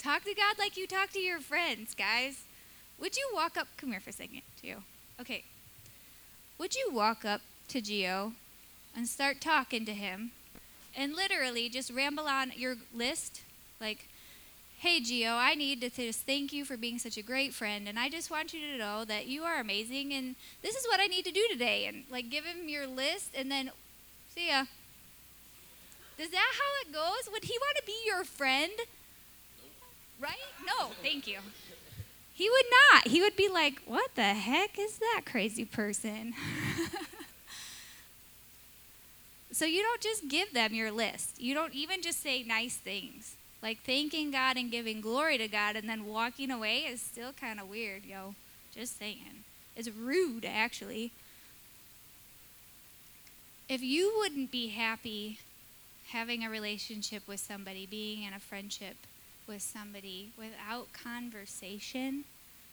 Talk 0.03 0.25
to 0.25 0.35
God 0.35 0.59
like 0.59 0.77
you 0.77 0.87
talk 0.87 1.11
to 1.11 1.21
your 1.21 1.41
friends, 1.41 1.95
guys. 1.95 2.45
Would 2.99 3.17
you 3.17 3.31
walk 3.33 3.57
up? 3.57 3.69
Come 3.77 3.91
here 3.91 4.01
for 4.01 4.11
a 4.11 4.12
second, 4.12 4.43
Geo. 4.61 4.83
Okay. 5.21 5.45
Would 6.59 6.75
you 6.75 6.91
walk 6.93 7.25
up 7.25 7.41
to 7.69 7.81
Geo 7.81 8.33
and 8.97 9.07
start 9.07 9.41
talking 9.41 9.85
to 9.87 9.93
him 9.93 10.33
and 10.97 11.15
literally 11.15 11.69
just 11.69 11.91
ramble 11.91 12.27
on 12.27 12.53
your 12.57 12.77
list? 12.93 13.43
Like, 13.81 14.09
hey, 14.79 15.01
Geo, 15.01 15.33
I 15.33 15.55
need 15.55 15.81
to 15.83 15.91
just 15.91 16.27
thank 16.27 16.53
you 16.53 16.65
for 16.65 16.77
being 16.77 16.99
such 16.99 17.17
a 17.17 17.23
great 17.23 17.55
friend. 17.55 17.88
And 17.88 17.99
I 17.99 18.09
just 18.09 18.31
want 18.31 18.53
you 18.53 18.61
to 18.73 18.79
know 18.79 19.05
that 19.05 19.27
you 19.27 19.45
are 19.45 19.61
amazing. 19.61 20.12
And 20.12 20.35
this 20.62 20.75
is 20.75 20.85
what 20.87 21.01
I 21.01 21.07
need 21.07 21.25
to 21.27 21.33
do 21.33 21.47
today. 21.51 21.87
And 21.87 22.05
like, 22.11 22.29
give 22.29 22.45
him 22.45 22.69
your 22.69 22.87
list 22.87 23.31
and 23.37 23.51
then 23.51 23.71
see 24.35 24.49
ya. 24.49 24.65
Is 26.19 26.31
that 26.31 26.53
how 26.55 26.88
it 26.88 26.93
goes? 26.93 27.33
Would 27.33 27.45
he 27.45 27.57
want 27.61 27.77
to 27.77 27.87
be 27.87 27.97
your 28.05 28.25
friend? 28.25 28.73
Right? 30.23 30.37
No, 30.65 30.91
thank 31.03 31.27
you. 31.27 31.39
He 32.33 32.49
would 32.49 32.65
not. 32.93 33.09
He 33.09 33.21
would 33.21 33.35
be 33.35 33.49
like, 33.49 33.83
What 33.87 34.15
the 34.15 34.35
heck 34.35 34.79
is 34.79 34.99
that 34.99 35.23
crazy 35.27 35.65
person? 35.65 36.35
so 39.53 39.65
you 39.65 39.83
don't 39.83 40.01
just 40.01 40.29
give 40.29 40.55
them 40.55 40.75
your 40.75 40.93
list. 40.93 41.41
You 41.41 41.55
don't 41.55 41.75
even 41.75 42.03
just 42.03 42.23
say 42.23 42.45
nice 42.45 42.77
things. 42.77 43.35
Like 43.63 43.79
thanking 43.85 44.31
God 44.31 44.57
and 44.57 44.71
giving 44.71 45.01
glory 45.01 45.39
to 45.39 45.49
God 45.49 45.75
and 45.75 45.89
then 45.89 46.07
walking 46.07 46.53
away 46.53 46.79
is 46.79 47.01
still 47.01 47.33
kind 47.33 47.59
of 47.59 47.69
weird, 47.69 48.05
yo. 48.05 48.37
Just 48.73 48.99
saying. 48.99 49.45
It's 49.77 49.91
rude, 49.91 50.45
actually. 50.45 51.11
If 53.69 53.83
you 53.83 54.15
wouldn't 54.19 54.53
be 54.53 54.69
happy 54.69 55.41
having 56.11 56.45
a 56.45 56.51
relationship 56.51 57.27
with 57.27 57.41
somebody, 57.41 57.87
being 57.87 58.23
in 58.23 58.35
a 58.35 58.39
friendship 58.39 58.97
with 59.47 59.63
somebody 59.63 60.31
without 60.37 60.93
conversation, 60.93 62.25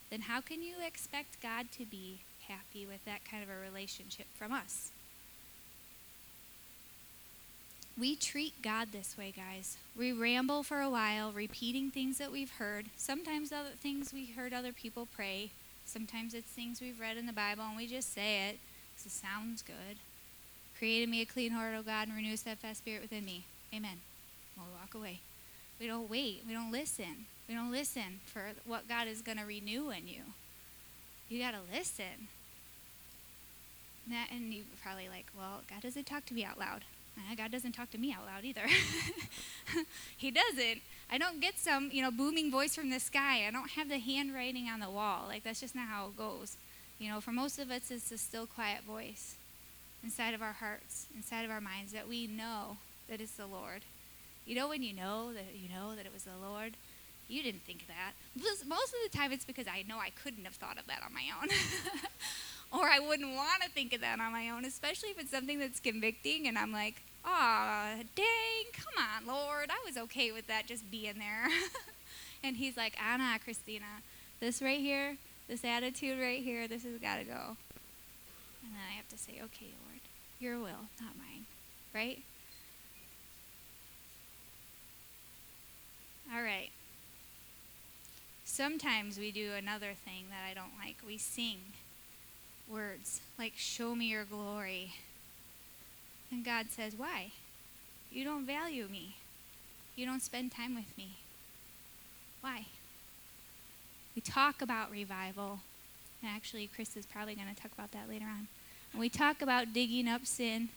then 0.09 0.21
how 0.21 0.41
can 0.41 0.61
you 0.61 0.75
expect 0.85 1.41
God 1.41 1.67
to 1.77 1.85
be 1.85 2.19
happy 2.47 2.85
with 2.85 3.03
that 3.05 3.25
kind 3.29 3.43
of 3.43 3.49
a 3.49 3.59
relationship 3.59 4.27
from 4.35 4.51
us? 4.51 4.91
We 7.99 8.15
treat 8.15 8.61
God 8.61 8.89
this 8.91 9.17
way, 9.17 9.33
guys. 9.35 9.77
We 9.97 10.13
ramble 10.13 10.63
for 10.63 10.79
a 10.79 10.89
while, 10.89 11.33
repeating 11.33 11.91
things 11.91 12.17
that 12.17 12.31
we've 12.31 12.51
heard. 12.51 12.85
Sometimes 12.95 13.51
other 13.51 13.71
things 13.71 14.13
we 14.13 14.27
heard 14.27 14.53
other 14.53 14.71
people 14.71 15.07
pray. 15.13 15.51
Sometimes 15.85 16.33
it's 16.33 16.47
things 16.47 16.79
we've 16.79 16.99
read 16.99 17.17
in 17.17 17.25
the 17.25 17.33
Bible 17.33 17.63
and 17.67 17.75
we 17.75 17.87
just 17.87 18.13
say 18.13 18.49
it 18.49 18.59
because 18.93 19.07
it 19.07 19.11
sounds 19.11 19.61
good. 19.61 19.97
Created 20.77 21.09
me 21.09 21.21
a 21.21 21.25
clean 21.25 21.51
heart, 21.51 21.75
O 21.77 21.81
God, 21.81 22.07
and 22.07 22.15
renew 22.15 22.33
a 22.33 22.37
steadfast 22.37 22.79
spirit 22.79 23.01
within 23.01 23.25
me. 23.25 23.43
Amen. 23.73 23.99
We'll 24.55 24.67
walk 24.79 24.93
away. 24.93 25.19
We 25.79 25.87
don't 25.87 26.09
wait. 26.09 26.43
We 26.47 26.53
don't 26.53 26.71
listen. 26.71 27.25
We 27.47 27.55
don't 27.55 27.71
listen 27.71 28.19
for 28.25 28.41
what 28.65 28.87
God 28.87 29.07
is 29.07 29.21
going 29.21 29.37
to 29.37 29.45
renew 29.45 29.89
in 29.89 30.07
you. 30.07 30.21
You 31.29 31.39
got 31.41 31.51
to 31.51 31.59
listen. 31.71 32.27
And 34.31 34.53
you're 34.53 34.63
probably 34.81 35.07
like, 35.07 35.27
well, 35.37 35.61
God 35.69 35.81
doesn't 35.81 36.05
talk 36.05 36.25
to 36.27 36.33
me 36.33 36.43
out 36.43 36.59
loud. 36.59 36.83
Uh, 37.17 37.35
God 37.35 37.51
doesn't 37.51 37.73
talk 37.73 37.91
to 37.91 37.97
me 37.97 38.13
out 38.13 38.25
loud 38.25 38.43
either. 38.43 38.65
he 40.17 40.31
doesn't. 40.31 40.81
I 41.11 41.17
don't 41.17 41.39
get 41.39 41.57
some, 41.57 41.89
you 41.91 42.01
know, 42.01 42.11
booming 42.11 42.49
voice 42.49 42.75
from 42.75 42.89
the 42.89 42.99
sky. 42.99 43.45
I 43.47 43.51
don't 43.51 43.71
have 43.71 43.89
the 43.89 43.99
handwriting 43.99 44.67
on 44.67 44.79
the 44.79 44.89
wall. 44.89 45.25
Like 45.27 45.43
that's 45.43 45.59
just 45.59 45.75
not 45.75 45.87
how 45.87 46.07
it 46.07 46.17
goes. 46.17 46.57
You 46.97 47.09
know, 47.09 47.21
for 47.21 47.31
most 47.31 47.59
of 47.59 47.71
us, 47.71 47.91
it's 47.91 48.11
a 48.11 48.17
still, 48.17 48.45
quiet 48.45 48.83
voice 48.83 49.35
inside 50.03 50.33
of 50.33 50.41
our 50.41 50.53
hearts, 50.53 51.07
inside 51.15 51.43
of 51.43 51.51
our 51.51 51.61
minds 51.61 51.91
that 51.93 52.07
we 52.07 52.27
know 52.27 52.77
that 53.09 53.21
it's 53.21 53.33
the 53.33 53.45
Lord. 53.45 53.83
You 54.49 54.55
know 54.55 54.67
when 54.67 54.81
you 54.81 54.95
know 54.95 55.31
that 55.31 55.45
you 55.53 55.69
know 55.69 55.95
that 55.95 56.07
it 56.07 56.11
was 56.11 56.23
the 56.23 56.31
Lord? 56.41 56.73
You 57.27 57.43
didn't 57.43 57.61
think 57.61 57.85
that. 57.85 58.13
Most 58.35 58.63
of 58.63 58.99
the 59.03 59.15
time 59.15 59.31
it's 59.31 59.45
because 59.45 59.67
I 59.67 59.83
know 59.87 59.99
I 59.99 60.09
couldn't 60.09 60.45
have 60.45 60.55
thought 60.55 60.79
of 60.79 60.87
that 60.87 61.03
on 61.05 61.13
my 61.13 61.25
own. 61.39 61.49
or 62.81 62.89
I 62.89 62.97
wouldn't 62.97 63.35
want 63.35 63.61
to 63.61 63.69
think 63.69 63.93
of 63.93 64.01
that 64.01 64.19
on 64.19 64.31
my 64.31 64.49
own, 64.49 64.65
especially 64.65 65.09
if 65.09 65.19
it's 65.19 65.29
something 65.29 65.59
that's 65.59 65.79
convicting 65.79 66.47
and 66.47 66.57
I'm 66.57 66.71
like, 66.71 67.03
"Ah, 67.23 67.91
dang, 68.15 68.65
come 68.73 68.95
on, 68.97 69.27
Lord. 69.27 69.69
I 69.69 69.79
was 69.85 69.97
okay 69.97 70.31
with 70.31 70.47
that 70.47 70.65
just 70.65 70.89
being 70.89 71.19
there." 71.19 71.47
and 72.43 72.57
he's 72.57 72.75
like, 72.75 72.97
"Anna, 72.99 73.37
Christina, 73.43 74.01
this 74.39 74.63
right 74.63 74.79
here, 74.79 75.17
this 75.47 75.63
attitude 75.63 76.19
right 76.19 76.41
here, 76.41 76.67
this 76.67 76.81
has 76.85 76.97
got 76.99 77.19
to 77.19 77.23
go." 77.23 77.55
And 78.63 78.73
then 78.73 78.81
I 78.89 78.95
have 78.95 79.07
to 79.09 79.17
say, 79.19 79.33
"Okay, 79.43 79.73
Lord, 79.85 80.01
your 80.39 80.57
will, 80.57 80.89
not 80.99 81.15
mine." 81.19 81.45
Right? 81.93 82.23
All 86.33 86.43
right. 86.43 86.69
Sometimes 88.45 89.17
we 89.17 89.31
do 89.31 89.53
another 89.53 89.93
thing 89.93 90.25
that 90.29 90.49
I 90.49 90.53
don't 90.53 90.77
like. 90.83 90.97
We 91.05 91.17
sing 91.17 91.57
words 92.71 93.21
like, 93.37 93.53
Show 93.55 93.95
me 93.95 94.07
your 94.07 94.25
glory. 94.25 94.93
And 96.31 96.45
God 96.45 96.67
says, 96.69 96.93
Why? 96.95 97.31
You 98.11 98.23
don't 98.23 98.45
value 98.45 98.87
me. 98.91 99.15
You 99.95 100.05
don't 100.05 100.21
spend 100.21 100.51
time 100.51 100.75
with 100.75 100.95
me. 100.97 101.17
Why? 102.41 102.65
We 104.15 104.21
talk 104.21 104.61
about 104.61 104.91
revival. 104.91 105.61
And 106.21 106.31
actually, 106.31 106.67
Chris 106.67 106.95
is 106.95 107.05
probably 107.05 107.35
going 107.35 107.53
to 107.53 107.59
talk 107.59 107.71
about 107.71 107.91
that 107.91 108.09
later 108.09 108.25
on. 108.25 108.47
And 108.91 108.99
we 108.99 109.09
talk 109.09 109.41
about 109.41 109.73
digging 109.73 110.07
up 110.07 110.25
sin. 110.25 110.69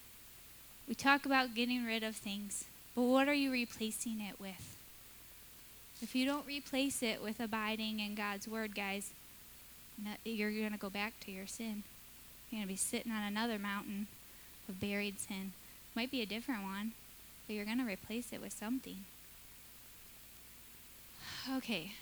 We 0.89 0.95
talk 0.95 1.27
about 1.27 1.55
getting 1.55 1.85
rid 1.85 2.03
of 2.03 2.17
things. 2.17 2.65
But 2.95 3.03
what 3.03 3.29
are 3.29 3.35
you 3.35 3.51
replacing 3.51 4.21
it 4.21 4.41
with? 4.41 4.77
If 6.03 6.17
you 6.17 6.27
don't 6.27 6.45
replace 6.47 7.01
it 7.01 7.23
with 7.23 7.39
abiding 7.39 8.01
in 8.01 8.17
God's 8.17 8.49
word, 8.49 8.75
guys, 8.75 9.11
you're 10.25 10.51
going 10.51 10.73
to 10.73 10.79
go 10.79 10.91
back 10.91 11.13
to 11.21 11.31
your 11.31 11.47
sin. 11.47 11.85
You're 12.51 12.59
going 12.59 12.63
to 12.63 12.73
be 12.73 12.77
sitting 12.77 13.13
on 13.13 13.23
another 13.23 13.57
mountain 13.57 14.09
of 14.69 14.81
buried 14.81 15.21
sin. 15.21 15.53
Might 15.95 16.11
be 16.11 16.21
a 16.21 16.27
different 16.27 16.65
one, 16.65 16.93
but 17.47 17.55
you're 17.55 17.65
going 17.65 17.79
to 17.79 17.85
replace 17.85 18.33
it 18.33 18.41
with 18.41 18.53
something. 18.53 19.05
Okay, 21.55 21.93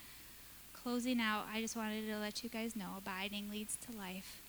closing 0.73 1.21
out, 1.21 1.45
I 1.53 1.61
just 1.61 1.77
wanted 1.77 2.07
to 2.07 2.19
let 2.19 2.43
you 2.43 2.49
guys 2.49 2.75
know 2.75 2.97
abiding 2.97 3.51
leads 3.51 3.77
to 3.87 3.97
life. 3.97 4.41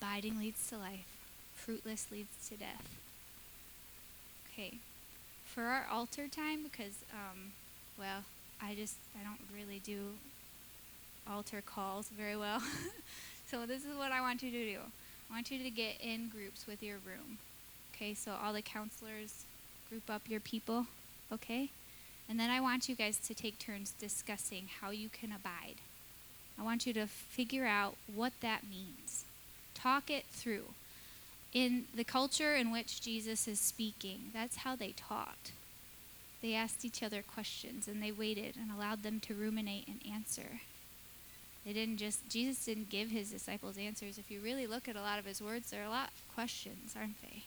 Abiding 0.00 0.38
leads 0.38 0.66
to 0.68 0.78
life. 0.78 1.06
Fruitless 1.54 2.06
leads 2.10 2.48
to 2.48 2.56
death. 2.56 2.88
Okay, 4.50 4.78
for 5.44 5.64
our 5.64 5.86
altar 5.90 6.26
time, 6.28 6.62
because 6.62 7.04
um, 7.12 7.52
well, 7.98 8.24
I 8.62 8.74
just 8.74 8.96
I 9.18 9.24
don't 9.24 9.40
really 9.54 9.80
do 9.80 10.12
altar 11.30 11.62
calls 11.64 12.08
very 12.08 12.36
well. 12.36 12.62
so 13.50 13.66
this 13.66 13.84
is 13.84 13.96
what 13.96 14.12
I 14.12 14.20
want 14.20 14.42
you 14.42 14.50
to 14.50 14.64
do. 14.64 14.78
I 15.30 15.34
want 15.34 15.50
you 15.50 15.58
to 15.62 15.70
get 15.70 16.00
in 16.00 16.28
groups 16.28 16.66
with 16.66 16.82
your 16.82 16.96
room. 16.96 17.38
Okay, 17.94 18.14
so 18.14 18.32
all 18.42 18.52
the 18.52 18.62
counselors 18.62 19.44
group 19.88 20.08
up 20.10 20.22
your 20.28 20.40
people, 20.40 20.86
okay? 21.32 21.70
And 22.28 22.38
then 22.38 22.50
I 22.50 22.60
want 22.60 22.88
you 22.88 22.94
guys 22.94 23.18
to 23.26 23.34
take 23.34 23.58
turns 23.58 23.92
discussing 23.98 24.68
how 24.80 24.90
you 24.90 25.08
can 25.08 25.32
abide. 25.32 25.76
I 26.58 26.62
want 26.62 26.86
you 26.86 26.92
to 26.94 27.06
figure 27.06 27.66
out 27.66 27.96
what 28.12 28.32
that 28.40 28.62
means. 28.68 29.24
Talk 29.74 30.10
it 30.10 30.24
through. 30.30 30.64
In 31.52 31.84
the 31.94 32.04
culture 32.04 32.54
in 32.54 32.70
which 32.70 33.00
Jesus 33.00 33.46
is 33.46 33.60
speaking, 33.60 34.30
that's 34.32 34.56
how 34.56 34.76
they 34.76 34.92
taught. 34.92 35.52
They 36.46 36.54
asked 36.54 36.84
each 36.84 37.02
other 37.02 37.22
questions 37.22 37.88
and 37.88 38.00
they 38.00 38.12
waited 38.12 38.54
and 38.54 38.70
allowed 38.70 39.02
them 39.02 39.18
to 39.18 39.34
ruminate 39.34 39.88
and 39.88 40.00
answer. 40.08 40.60
They 41.64 41.72
didn't 41.72 41.96
just, 41.96 42.28
Jesus 42.28 42.64
didn't 42.64 42.88
give 42.88 43.10
his 43.10 43.32
disciples 43.32 43.76
answers. 43.76 44.16
If 44.16 44.30
you 44.30 44.38
really 44.38 44.68
look 44.68 44.86
at 44.86 44.94
a 44.94 45.00
lot 45.00 45.18
of 45.18 45.24
his 45.24 45.42
words, 45.42 45.72
they're 45.72 45.82
a 45.82 45.90
lot 45.90 46.10
of 46.10 46.34
questions, 46.36 46.94
aren't 46.96 47.20
they? 47.20 47.42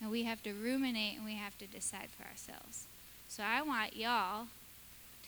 And 0.00 0.08
we 0.08 0.22
have 0.22 0.40
to 0.44 0.52
ruminate 0.52 1.16
and 1.16 1.24
we 1.24 1.34
have 1.34 1.58
to 1.58 1.66
decide 1.66 2.10
for 2.16 2.22
ourselves. 2.28 2.86
So 3.26 3.42
I 3.42 3.60
want 3.62 3.96
y'all 3.96 4.46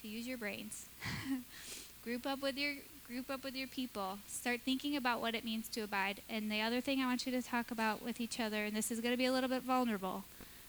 to 0.00 0.06
use 0.06 0.28
your 0.28 0.38
brains. 0.38 0.86
group 2.04 2.28
up 2.28 2.40
with 2.40 2.56
your 2.56 2.74
group 3.08 3.28
up 3.28 3.42
with 3.42 3.56
your 3.56 3.66
people. 3.66 4.18
Start 4.28 4.60
thinking 4.64 4.94
about 4.94 5.20
what 5.20 5.34
it 5.34 5.44
means 5.44 5.66
to 5.70 5.80
abide. 5.80 6.20
And 6.30 6.48
the 6.48 6.60
other 6.60 6.80
thing 6.80 7.00
I 7.00 7.06
want 7.06 7.26
you 7.26 7.32
to 7.32 7.42
talk 7.42 7.72
about 7.72 8.04
with 8.04 8.20
each 8.20 8.38
other, 8.38 8.64
and 8.64 8.76
this 8.76 8.92
is 8.92 9.00
going 9.00 9.12
to 9.12 9.18
be 9.18 9.26
a 9.26 9.32
little 9.32 9.50
bit 9.50 9.64
vulnerable, 9.64 10.22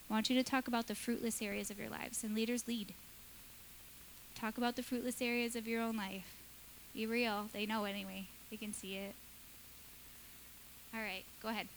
I 0.10 0.14
want 0.14 0.30
you 0.30 0.36
to 0.36 0.44
talk 0.44 0.68
about 0.68 0.88
the 0.88 0.96
fruitless 0.96 1.42
areas 1.42 1.70
of 1.70 1.80
your 1.80 1.90
lives, 1.90 2.24
and 2.24 2.34
leaders 2.34 2.68
lead. 2.68 2.94
Talk 4.36 4.58
about 4.58 4.76
the 4.76 4.84
fruitless 4.84 5.22
areas 5.22 5.56
of 5.56 5.68
your 5.68 5.82
own 5.82 5.98
life. 5.98 6.36
Be 6.94 7.06
real. 7.06 7.50
They 7.54 7.66
know 7.66 7.84
anyway, 7.84 8.28
they 8.50 8.58
can 8.58 8.74
see 8.74 8.96
it. 8.96 9.16
All 10.94 11.02
right, 11.02 11.26
go 11.42 11.50
ahead. 11.50 11.68